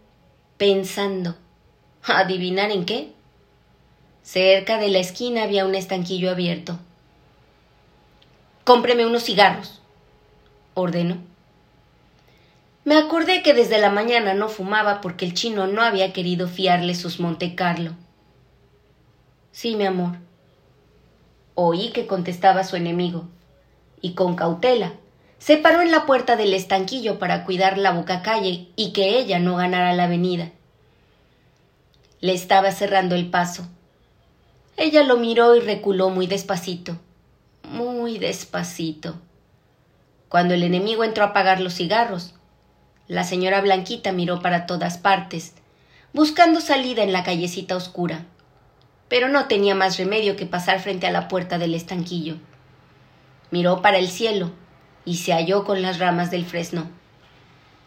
pensando. 0.56 1.36
¿Adivinar 2.02 2.72
en 2.72 2.84
qué? 2.84 3.12
Cerca 4.24 4.78
de 4.78 4.88
la 4.88 4.98
esquina 4.98 5.44
había 5.44 5.64
un 5.64 5.76
estanquillo 5.76 6.32
abierto. 6.32 6.80
Cómpreme 8.64 9.06
unos 9.06 9.22
cigarros, 9.22 9.80
ordenó. 10.74 11.18
Me 12.84 12.96
acordé 12.96 13.44
que 13.44 13.54
desde 13.54 13.78
la 13.78 13.90
mañana 13.90 14.34
no 14.34 14.48
fumaba 14.48 15.00
porque 15.00 15.26
el 15.26 15.34
chino 15.34 15.68
no 15.68 15.80
había 15.80 16.12
querido 16.12 16.48
fiarle 16.48 16.96
sus 16.96 17.20
Monte 17.20 17.54
Carlo. 17.54 17.92
Sí, 19.52 19.76
mi 19.76 19.86
amor. 19.86 20.16
Oí 21.54 21.90
que 21.90 22.06
contestaba 22.06 22.64
su 22.64 22.76
enemigo, 22.76 23.28
y 24.00 24.14
con 24.14 24.36
cautela 24.36 24.92
se 25.38 25.56
paró 25.58 25.82
en 25.82 25.90
la 25.90 26.06
puerta 26.06 26.36
del 26.36 26.54
estanquillo 26.54 27.18
para 27.18 27.44
cuidar 27.44 27.76
la 27.76 27.92
boca 27.92 28.22
calle 28.22 28.68
y 28.76 28.92
que 28.92 29.18
ella 29.18 29.38
no 29.38 29.56
ganara 29.56 29.92
la 29.92 30.04
avenida. 30.04 30.50
Le 32.20 32.32
estaba 32.32 32.72
cerrando 32.72 33.14
el 33.14 33.28
paso. 33.28 33.66
Ella 34.76 35.04
lo 35.04 35.18
miró 35.18 35.54
y 35.54 35.60
reculó 35.60 36.08
muy 36.08 36.26
despacito, 36.26 36.98
muy 37.62 38.18
despacito. 38.18 39.16
Cuando 40.30 40.54
el 40.54 40.62
enemigo 40.62 41.04
entró 41.04 41.24
a 41.24 41.28
apagar 41.28 41.60
los 41.60 41.74
cigarros, 41.74 42.34
la 43.06 43.22
señora 43.22 43.60
Blanquita 43.60 44.12
miró 44.12 44.40
para 44.40 44.64
todas 44.64 44.96
partes, 44.96 45.52
buscando 46.14 46.60
salida 46.60 47.02
en 47.02 47.12
la 47.12 47.22
callecita 47.22 47.76
oscura, 47.76 48.24
pero 49.08 49.28
no 49.28 49.46
tenía 49.46 49.74
más 49.74 49.98
remedio 49.98 50.36
que 50.36 50.46
pasar 50.46 50.80
frente 50.80 51.06
a 51.06 51.10
la 51.10 51.28
puerta 51.28 51.58
del 51.58 51.74
estanquillo. 51.74 52.36
Miró 53.50 53.82
para 53.82 53.98
el 53.98 54.08
cielo 54.08 54.50
y 55.04 55.18
se 55.18 55.32
halló 55.32 55.64
con 55.64 55.82
las 55.82 55.98
ramas 55.98 56.30
del 56.30 56.46
fresno. 56.46 56.88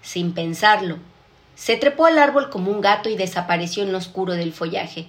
Sin 0.02 0.34
pensarlo, 0.34 0.98
se 1.56 1.76
trepó 1.76 2.06
al 2.06 2.20
árbol 2.20 2.50
como 2.50 2.72
un 2.72 2.82
gato 2.82 3.10
y 3.10 3.18
desapareció 3.18 3.84
en 3.84 3.92
lo 3.92 3.98
oscuro 3.98 4.34
del 4.34 4.54
follaje. 4.54 5.08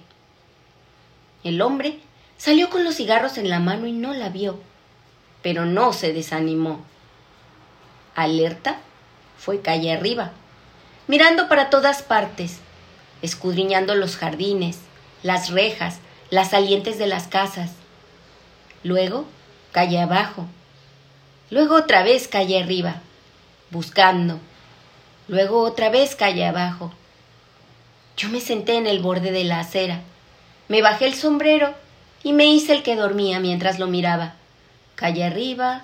El 1.43 1.61
hombre 1.61 1.99
salió 2.37 2.69
con 2.69 2.83
los 2.83 2.95
cigarros 2.95 3.37
en 3.37 3.49
la 3.49 3.59
mano 3.59 3.85
y 3.85 3.91
no 3.91 4.13
la 4.13 4.29
vio, 4.29 4.59
pero 5.43 5.65
no 5.65 5.93
se 5.93 6.11
desanimó. 6.11 6.83
Alerta, 8.15 8.79
fue 9.37 9.61
calle 9.61 9.93
arriba, 9.93 10.31
mirando 11.07 11.47
para 11.47 11.69
todas 11.69 12.01
partes, 12.01 12.57
escudriñando 13.21 13.95
los 13.95 14.17
jardines, 14.17 14.79
las 15.23 15.49
rejas, 15.49 15.99
las 16.29 16.51
salientes 16.51 16.97
de 16.97 17.07
las 17.07 17.27
casas. 17.27 17.71
Luego, 18.83 19.25
calle 19.71 19.99
abajo, 19.99 20.47
Luego 21.51 21.75
otra 21.75 22.03
vez 22.03 22.27
calle 22.27 22.61
arriba, 22.61 23.01
buscando. 23.71 24.39
Luego 25.27 25.63
otra 25.63 25.89
vez 25.89 26.15
calle 26.15 26.45
abajo. 26.45 26.93
Yo 28.17 28.29
me 28.29 28.39
senté 28.39 28.75
en 28.75 28.85
el 28.85 28.99
borde 28.99 29.31
de 29.31 29.43
la 29.45 29.59
acera. 29.59 30.01
Me 30.67 30.83
bajé 30.83 31.07
el 31.07 31.15
sombrero 31.15 31.73
y 32.21 32.33
me 32.33 32.45
hice 32.45 32.73
el 32.73 32.83
que 32.83 32.95
dormía 32.95 33.39
mientras 33.39 33.79
lo 33.79 33.87
miraba. 33.87 34.35
Calle 34.93 35.23
arriba, 35.23 35.81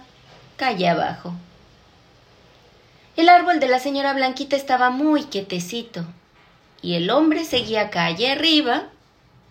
calle 0.55 0.87
abajo. 0.87 1.33
El 3.15 3.29
árbol 3.29 3.59
de 3.59 3.67
la 3.67 3.79
señora 3.79 4.13
Blanquita 4.13 4.55
estaba 4.55 4.91
muy 4.91 5.23
quietecito 5.23 6.05
y 6.83 6.93
el 6.93 7.09
hombre 7.09 7.43
seguía 7.43 7.89
calle 7.89 8.31
arriba, 8.31 8.83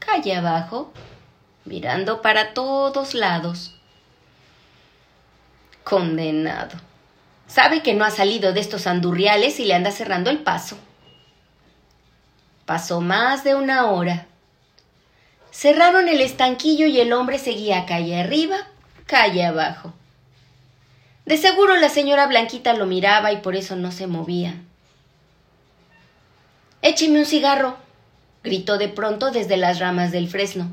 calle 0.06 0.34
abajo, 0.34 0.92
mirando 1.64 2.22
para 2.22 2.54
todos 2.54 3.14
lados. 3.14 3.74
Condenado. 5.82 6.78
Sabe 7.46 7.82
que 7.82 7.94
no 7.94 8.04
ha 8.04 8.10
salido 8.10 8.52
de 8.52 8.60
estos 8.60 8.86
andurriales 8.86 9.60
y 9.60 9.64
le 9.64 9.74
anda 9.74 9.90
cerrando 9.90 10.30
el 10.30 10.38
paso. 10.38 10.78
Pasó 12.64 13.00
más 13.00 13.44
de 13.44 13.54
una 13.54 13.90
hora. 13.90 14.26
Cerraron 15.52 16.08
el 16.08 16.20
estanquillo 16.20 16.86
y 16.86 17.00
el 17.00 17.12
hombre 17.12 17.38
seguía 17.38 17.86
calle 17.86 18.18
arriba, 18.18 18.56
calle 19.06 19.44
abajo. 19.44 19.92
De 21.26 21.36
seguro 21.36 21.76
la 21.76 21.88
señora 21.88 22.26
Blanquita 22.26 22.74
lo 22.74 22.86
miraba 22.86 23.32
y 23.32 23.36
por 23.36 23.54
eso 23.54 23.76
no 23.76 23.92
se 23.92 24.06
movía. 24.06 24.54
Écheme 26.82 27.20
un 27.20 27.24
cigarro, 27.24 27.78
gritó 28.44 28.76
de 28.76 28.88
pronto 28.88 29.30
desde 29.30 29.56
las 29.56 29.80
ramas 29.80 30.12
del 30.12 30.28
fresno. 30.28 30.68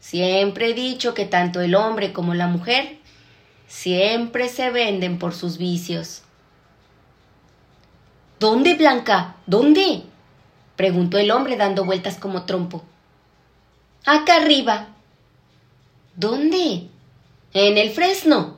Siempre 0.00 0.70
he 0.70 0.74
dicho 0.74 1.14
que 1.14 1.24
tanto 1.24 1.60
el 1.60 1.76
hombre 1.76 2.12
como 2.12 2.34
la 2.34 2.48
mujer 2.48 2.98
siempre 3.68 4.48
se 4.48 4.70
venden 4.70 5.18
por 5.18 5.32
sus 5.32 5.56
vicios. 5.56 6.22
¿Dónde, 8.40 8.74
Blanca? 8.74 9.36
¿Dónde? 9.46 10.02
preguntó 10.74 11.18
el 11.18 11.30
hombre 11.30 11.56
dando 11.56 11.84
vueltas 11.84 12.16
como 12.16 12.44
trompo. 12.44 12.82
Acá 14.04 14.36
arriba. 14.36 14.88
¿Dónde? 16.16 16.88
En 17.52 17.78
el 17.78 17.90
fresno. 17.90 18.56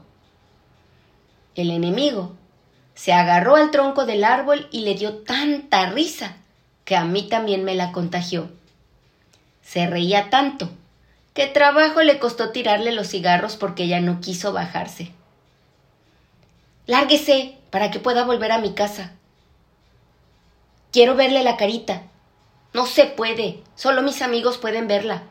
El 1.55 1.71
enemigo 1.71 2.33
se 2.95 3.13
agarró 3.13 3.57
al 3.57 3.71
tronco 3.71 4.07
del 4.07 4.25
árbol 4.25 4.69
y 4.71 4.83
le 4.83 4.95
dio 4.95 5.19
tanta 5.19 5.91
risa 5.91 6.37
que 6.93 6.97
a 6.97 7.07
mí 7.07 7.23
también 7.23 7.65
me 7.65 7.75
la 7.75 7.91
contagió. 7.91 8.51
Se 9.63 9.87
reía 9.87 10.29
tanto 10.29 10.69
Qué 11.33 11.47
trabajo 11.47 12.03
le 12.03 12.19
costó 12.19 12.51
tirarle 12.51 12.93
los 12.93 13.09
cigarros 13.09 13.57
porque 13.57 13.85
ella 13.85 13.99
no 14.01 14.21
quiso 14.21 14.53
bajarse. 14.53 15.11
Lárguese 16.85 17.57
para 17.71 17.91
que 17.91 17.99
pueda 17.99 18.27
volver 18.27 18.53
a 18.53 18.59
mi 18.59 18.75
casa. 18.75 19.13
Quiero 20.91 21.15
verle 21.15 21.43
la 21.43 21.57
carita. 21.57 22.03
No 22.75 22.85
se 22.85 23.07
puede, 23.07 23.63
solo 23.75 24.03
mis 24.03 24.21
amigos 24.21 24.59
pueden 24.59 24.87
verla. 24.87 25.23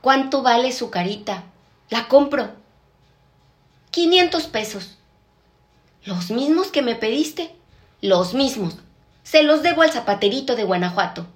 ¿Cuánto 0.00 0.42
vale 0.42 0.70
su 0.70 0.90
carita? 0.90 1.42
La 1.90 2.06
compro. 2.06 2.52
500 3.90 4.46
pesos. 4.46 4.96
Los 6.04 6.30
mismos 6.30 6.68
que 6.68 6.82
me 6.82 6.94
pediste. 6.94 7.52
Los 8.00 8.32
mismos. 8.34 8.76
Se 9.24 9.42
los 9.42 9.62
debo 9.62 9.82
al 9.82 9.90
zapaterito 9.90 10.54
de 10.54 10.64
Guanajuato. 10.64 11.26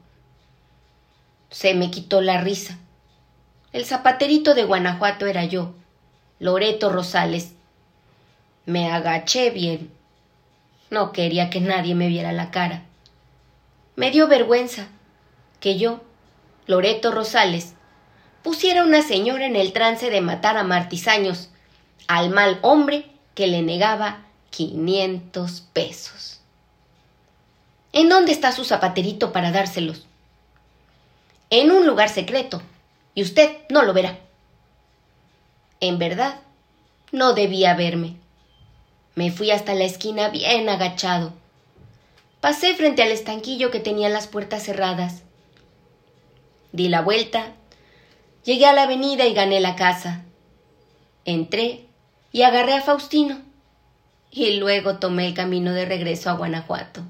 Se 1.51 1.74
me 1.74 1.90
quitó 1.90 2.20
la 2.20 2.38
risa. 2.38 2.79
El 3.72 3.87
zapaterito 3.87 4.55
de 4.55 4.64
Guanajuato 4.64 5.27
era 5.27 5.44
yo, 5.46 5.74
Loreto 6.38 6.90
Rosales. 6.90 7.55
Me 8.66 8.92
agaché 8.92 9.51
bien. 9.51 9.90
No 10.90 11.12
quería 11.12 11.48
que 11.48 11.61
nadie 11.61 11.94
me 11.94 12.09
viera 12.09 12.33
la 12.33 12.51
cara. 12.51 12.83
Me 13.96 14.11
dio 14.11 14.29
vergüenza 14.29 14.88
que 15.59 15.79
yo, 15.79 16.03
Loreto 16.66 17.11
Rosales, 17.11 17.74
pusiera 18.42 18.85
una 18.85 19.03
señora 19.03 19.46
en 19.46 19.57
el 19.57 19.72
trance 19.72 20.11
de 20.11 20.20
matar 20.20 20.59
a 20.59 20.62
martisaños, 20.62 21.51
al 22.07 22.29
mal 22.29 22.59
hombre 22.61 23.07
que 23.35 23.46
le 23.46 23.62
negaba 23.62 24.27
quinientos 24.51 25.62
pesos. 25.72 26.38
¿En 27.92 28.09
dónde 28.09 28.33
está 28.33 28.53
su 28.53 28.64
zapaterito 28.64 29.33
para 29.33 29.51
dárselos? 29.51 30.07
En 31.51 31.70
un 31.70 31.87
lugar 31.87 32.11
secreto, 32.11 32.61
y 33.14 33.22
usted 33.22 33.57
no 33.70 33.83
lo 33.83 33.94
verá. 33.94 34.18
En 35.81 35.98
verdad, 35.98 36.40
no 37.12 37.33
debía 37.33 37.74
verme. 37.74 38.16
Me 39.14 39.33
fui 39.33 39.51
hasta 39.51 39.74
la 39.74 39.85
esquina 39.85 40.29
bien 40.29 40.68
agachado. 40.68 41.33
Pasé 42.40 42.74
frente 42.74 43.03
al 43.03 43.11
estanquillo 43.11 43.70
que 43.70 43.81
tenía 43.81 44.09
las 44.09 44.27
puertas 44.27 44.62
cerradas. 44.62 45.22
Di 46.72 46.88
la 46.88 47.01
vuelta, 47.01 47.55
llegué 48.44 48.66
a 48.66 48.74
la 48.74 48.83
avenida 48.83 49.27
y 49.27 49.33
gané 49.33 49.61
la 49.61 49.74
casa. 49.74 50.22
Entré 51.24 51.87
y 52.31 52.42
agarré 52.42 52.74
a 52.74 52.83
Faustino 52.83 53.40
y 54.31 54.57
luego 54.59 54.98
tomé 54.98 55.27
el 55.27 55.35
camino 55.35 55.72
de 55.72 55.87
regreso 55.87 56.29
a 56.29 56.35
Guanajuato. 56.35 57.03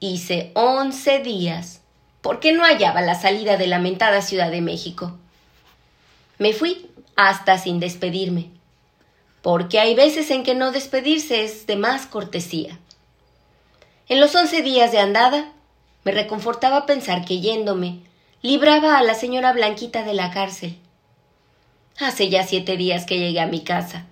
Hice 0.00 0.50
once 0.54 1.20
días 1.20 1.80
porque 2.20 2.52
no 2.52 2.64
hallaba 2.64 3.00
la 3.00 3.14
salida 3.14 3.56
de 3.56 3.66
la 3.66 3.78
mentada 3.78 4.22
Ciudad 4.22 4.50
de 4.50 4.60
México. 4.60 5.16
Me 6.38 6.52
fui 6.52 6.90
hasta 7.16 7.58
sin 7.58 7.80
despedirme, 7.80 8.50
porque 9.42 9.80
hay 9.80 9.94
veces 9.94 10.30
en 10.30 10.42
que 10.42 10.54
no 10.54 10.72
despedirse 10.72 11.44
es 11.44 11.66
de 11.66 11.76
más 11.76 12.06
cortesía. 12.06 12.78
En 14.08 14.20
los 14.20 14.34
once 14.34 14.62
días 14.62 14.92
de 14.92 14.98
andada, 14.98 15.52
me 16.04 16.12
reconfortaba 16.12 16.86
pensar 16.86 17.24
que 17.24 17.40
yéndome, 17.40 18.00
libraba 18.42 18.98
a 18.98 19.02
la 19.02 19.14
señora 19.14 19.52
Blanquita 19.52 20.04
de 20.04 20.14
la 20.14 20.30
cárcel. 20.30 20.78
Hace 21.98 22.28
ya 22.28 22.46
siete 22.46 22.76
días 22.76 23.04
que 23.04 23.18
llegué 23.18 23.40
a 23.40 23.46
mi 23.46 23.62
casa 23.62 24.06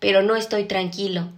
pero 0.00 0.22
no 0.22 0.34
estoy 0.34 0.64
tranquilo. 0.64 1.28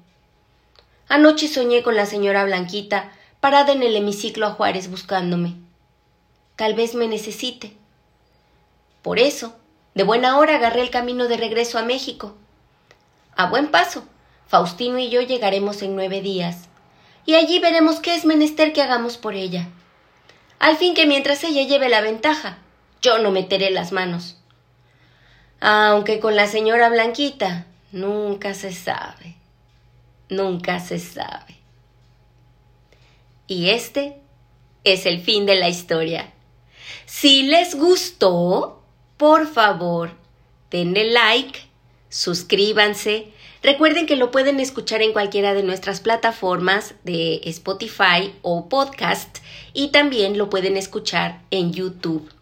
Anoche 1.08 1.48
soñé 1.48 1.82
con 1.82 1.96
la 1.96 2.06
señora 2.06 2.44
Blanquita 2.44 3.12
parada 3.42 3.72
en 3.72 3.82
el 3.82 3.96
hemiciclo 3.96 4.46
a 4.46 4.52
Juárez 4.52 4.88
buscándome. 4.88 5.56
Tal 6.54 6.74
vez 6.74 6.94
me 6.94 7.08
necesite. 7.08 7.76
Por 9.02 9.18
eso, 9.18 9.56
de 9.96 10.04
buena 10.04 10.38
hora 10.38 10.54
agarré 10.54 10.82
el 10.82 10.90
camino 10.90 11.26
de 11.26 11.36
regreso 11.36 11.76
a 11.76 11.82
México. 11.82 12.36
A 13.34 13.50
buen 13.50 13.72
paso, 13.72 14.04
Faustino 14.46 15.00
y 15.00 15.10
yo 15.10 15.22
llegaremos 15.22 15.82
en 15.82 15.96
nueve 15.96 16.20
días, 16.20 16.68
y 17.26 17.34
allí 17.34 17.58
veremos 17.58 17.98
qué 17.98 18.14
es 18.14 18.24
menester 18.24 18.72
que 18.72 18.80
hagamos 18.80 19.16
por 19.16 19.34
ella. 19.34 19.68
Al 20.60 20.76
fin 20.76 20.94
que 20.94 21.06
mientras 21.06 21.42
ella 21.42 21.64
lleve 21.64 21.88
la 21.88 22.00
ventaja, 22.00 22.58
yo 23.00 23.18
no 23.18 23.32
meteré 23.32 23.72
las 23.72 23.90
manos. 23.90 24.36
Aunque 25.60 26.20
con 26.20 26.36
la 26.36 26.46
señora 26.46 26.90
Blanquita 26.90 27.66
Nunca 27.90 28.54
se 28.54 28.72
sabe. 28.72 29.34
Nunca 30.30 30.78
se 30.78 31.00
sabe. 31.00 31.61
Y 33.52 33.68
este 33.68 34.16
es 34.82 35.04
el 35.04 35.20
fin 35.20 35.44
de 35.44 35.56
la 35.56 35.68
historia. 35.68 36.32
Si 37.04 37.42
les 37.42 37.74
gustó, 37.74 38.82
por 39.18 39.46
favor, 39.46 40.12
denle 40.70 41.10
like, 41.10 41.60
suscríbanse. 42.08 43.30
Recuerden 43.62 44.06
que 44.06 44.16
lo 44.16 44.30
pueden 44.30 44.58
escuchar 44.58 45.02
en 45.02 45.12
cualquiera 45.12 45.52
de 45.52 45.62
nuestras 45.62 46.00
plataformas 46.00 46.94
de 47.04 47.42
Spotify 47.44 48.32
o 48.40 48.70
podcast 48.70 49.40
y 49.74 49.88
también 49.88 50.38
lo 50.38 50.48
pueden 50.48 50.78
escuchar 50.78 51.42
en 51.50 51.74
YouTube. 51.74 52.32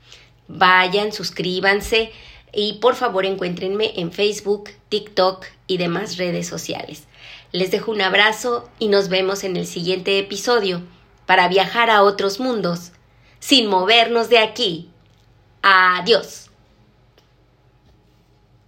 Vayan, 0.46 1.10
suscríbanse, 1.10 2.12
y 2.52 2.74
por 2.74 2.94
favor 2.94 3.26
encuéntrenme 3.26 3.94
en 3.96 4.12
Facebook, 4.12 4.70
TikTok 4.88 5.44
y 5.66 5.78
demás 5.78 6.18
redes 6.18 6.46
sociales. 6.46 7.08
Les 7.50 7.72
dejo 7.72 7.90
un 7.90 8.00
abrazo 8.00 8.70
y 8.78 8.86
nos 8.86 9.08
vemos 9.08 9.42
en 9.42 9.56
el 9.56 9.66
siguiente 9.66 10.16
episodio 10.20 10.82
para 11.30 11.46
viajar 11.46 11.90
a 11.90 12.02
otros 12.02 12.40
mundos 12.40 12.90
sin 13.38 13.68
movernos 13.68 14.28
de 14.30 14.38
aquí. 14.38 14.90
Adiós. 15.62 16.49